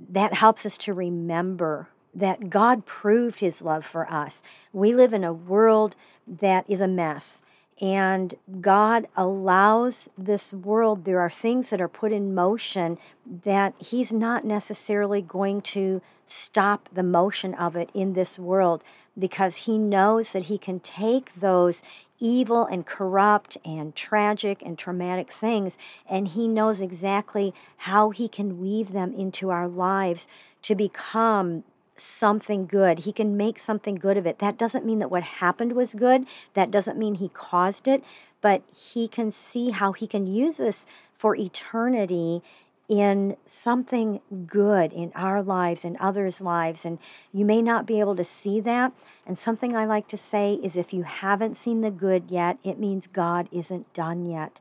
that 0.09 0.33
helps 0.33 0.65
us 0.65 0.79
to 0.79 0.95
remember 0.95 1.89
that 2.15 2.51
God 2.51 2.87
proved 2.87 3.41
his 3.41 3.63
love 3.63 3.85
for 3.85 4.11
us. 4.11 4.43
We 4.73 4.95
live 4.95 5.13
in 5.13 5.25
a 5.25 5.33
world 5.33 5.97
that 6.27 6.65
is 6.69 6.81
a 6.81 6.89
mess. 6.89 7.43
And 7.81 8.35
God 8.61 9.09
allows 9.17 10.09
this 10.17 10.53
world, 10.53 11.05
there 11.05 11.21
are 11.21 11.31
things 11.31 11.71
that 11.71 11.81
are 11.81 11.89
put 11.89 12.13
in 12.13 12.35
motion 12.35 12.99
that 13.27 13.75
He's 13.79 14.13
not 14.13 14.45
necessarily 14.45 15.21
going 15.21 15.61
to 15.63 16.01
stop 16.27 16.89
the 16.93 17.03
motion 17.03 17.53
of 17.55 17.75
it 17.75 17.91
in 17.93 18.13
this 18.13 18.39
world 18.39 18.83
because 19.19 19.57
He 19.57 19.77
knows 19.77 20.33
that 20.33 20.45
He 20.45 20.57
can 20.57 20.79
take 20.79 21.35
those 21.35 21.83
evil 22.21 22.65
and 22.65 22.87
corrupt 22.87 23.57
and 23.65 23.95
tragic 23.97 24.63
and 24.63 24.79
traumatic 24.79 25.33
things 25.33 25.77
and 26.09 26.29
He 26.29 26.47
knows 26.47 26.81
exactly 26.81 27.53
how 27.79 28.11
He 28.11 28.29
can 28.29 28.61
weave 28.61 28.93
them 28.93 29.13
into 29.13 29.51
our 29.51 29.67
lives 29.67 30.29
to 30.63 30.77
become 30.77 31.65
something 31.97 32.67
good. 32.67 33.01
He 33.01 33.13
can 33.13 33.37
make 33.37 33.59
something 33.59 33.95
good 33.95 34.17
of 34.17 34.27
it. 34.27 34.39
That 34.39 34.59
doesn't 34.59 34.85
mean 34.85 34.99
that 34.99 35.11
what 35.11 35.23
happened 35.23 35.73
was 35.73 35.95
good. 35.95 36.27
That 36.55 36.71
doesn't 36.71 36.99
mean 36.99 37.17
he 37.17 37.29
caused 37.29 37.87
it, 37.89 38.03
but 38.41 38.63
he 38.73 39.09
can 39.09 39.31
see 39.31 39.71
how 39.71 39.93
he 39.93 40.07
can 40.07 40.27
use 40.27 40.57
this 40.57 40.87
for 41.17 41.37
eternity 41.37 42.43
in 42.89 43.37
something 43.47 44.21
good 44.47 44.93
in 44.93 45.11
our 45.15 45.43
lives 45.43 45.85
and 45.85 45.97
others' 45.97 46.41
lives. 46.41 46.85
And 46.85 46.99
you 47.33 47.45
may 47.45 47.63
not 47.63 47.87
be 47.87 48.01
able 48.01 48.17
to 48.17 48.25
see 48.25 48.61
that. 48.61 48.93
And 49.27 49.39
something 49.39 49.75
I 49.75 49.87
like 49.87 50.09
to 50.09 50.19
say 50.19 50.55
is 50.63 50.77
if 50.77 50.93
you 50.93 51.05
haven't 51.05 51.57
seen 51.57 51.81
the 51.81 51.91
good 51.91 52.31
yet, 52.31 52.59
it 52.63 52.79
means 52.79 53.07
God 53.07 53.49
isn't 53.51 53.93
done 53.95 54.27
yet. 54.27 54.61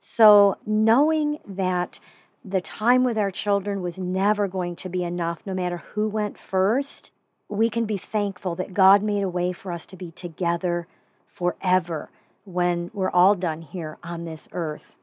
So, 0.00 0.58
knowing 0.66 1.38
that 1.46 2.00
the 2.44 2.60
time 2.60 3.04
with 3.04 3.16
our 3.16 3.30
children 3.30 3.82
was 3.82 3.98
never 3.98 4.48
going 4.48 4.76
to 4.76 4.88
be 4.88 5.04
enough, 5.04 5.42
no 5.46 5.54
matter 5.54 5.78
who 5.94 6.08
went 6.08 6.38
first, 6.38 7.12
we 7.48 7.68
can 7.68 7.84
be 7.84 7.98
thankful 7.98 8.54
that 8.56 8.74
God 8.74 9.02
made 9.02 9.22
a 9.22 9.28
way 9.28 9.52
for 9.52 9.70
us 9.70 9.86
to 9.86 9.96
be 9.96 10.10
together 10.10 10.86
forever 11.28 12.10
when 12.44 12.90
we're 12.92 13.10
all 13.10 13.34
done 13.34 13.62
here 13.62 13.98
on 14.02 14.24
this 14.24 14.48
earth. 14.52 14.94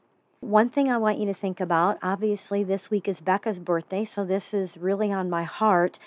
One 0.41 0.69
thing 0.69 0.89
I 0.89 0.97
want 0.97 1.19
you 1.19 1.25
to 1.27 1.33
think 1.33 1.59
about 1.59 1.97
obviously, 2.01 2.63
this 2.63 2.89
week 2.89 3.07
is 3.07 3.21
Becca's 3.21 3.59
birthday, 3.59 4.05
so 4.05 4.23
this 4.23 4.53
is 4.53 4.77
really 4.77 5.11
on 5.11 5.29
my 5.29 5.43
heart. 5.43 5.99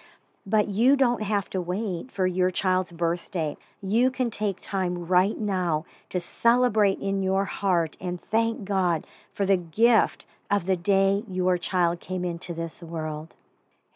But 0.44 0.68
you 0.68 0.96
don't 0.96 1.22
have 1.22 1.48
to 1.50 1.60
wait 1.60 2.10
for 2.10 2.26
your 2.26 2.50
child's 2.50 2.90
birthday. 2.90 3.56
You 3.80 4.10
can 4.10 4.28
take 4.28 4.60
time 4.60 5.06
right 5.06 5.38
now 5.38 5.84
to 6.10 6.18
celebrate 6.18 6.98
in 6.98 7.22
your 7.22 7.44
heart 7.44 7.96
and 8.00 8.20
thank 8.20 8.64
God 8.64 9.06
for 9.32 9.46
the 9.46 9.56
gift 9.56 10.26
of 10.52 10.66
the 10.66 10.76
day 10.76 11.24
your 11.26 11.56
child 11.56 11.98
came 11.98 12.26
into 12.26 12.52
this 12.52 12.82
world. 12.82 13.34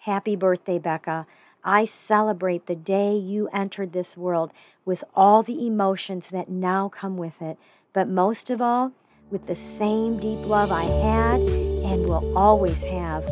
Happy 0.01 0.35
birthday, 0.35 0.79
Becca. 0.79 1.27
I 1.62 1.85
celebrate 1.85 2.66
the 2.66 2.75
day 2.75 3.14
you 3.14 3.49
entered 3.53 3.92
this 3.92 4.16
world 4.16 4.53
with 4.87 5.05
all 5.14 5.42
the 5.42 5.66
emotions 5.66 6.29
that 6.29 6.49
now 6.49 6.88
come 6.88 7.19
with 7.19 7.42
it, 7.42 7.59
but 7.92 8.09
most 8.09 8.49
of 8.49 8.62
all, 8.62 8.92
with 9.31 9.47
the 9.47 9.55
same 9.55 10.19
deep 10.19 10.47
love 10.47 10.73
I 10.73 10.85
had 10.85 11.40
and 11.40 12.09
will 12.09 12.37
always 12.38 12.83
have 12.85 13.23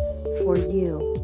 for 0.42 0.58
you. 0.58 1.14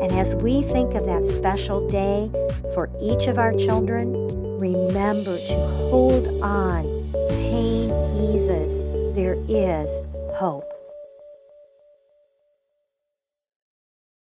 And 0.00 0.12
as 0.12 0.36
we 0.36 0.62
think 0.62 0.94
of 0.94 1.06
that 1.06 1.26
special 1.26 1.88
day 1.88 2.30
for 2.72 2.88
each 3.02 3.26
of 3.26 3.36
our 3.36 3.52
children, 3.54 4.12
remember 4.60 5.36
to 5.36 5.54
hold 5.90 6.40
on. 6.40 6.84
Pain 7.30 7.90
eases. 8.32 8.78
There 9.16 9.34
is 9.48 9.88
hope. 10.36 10.77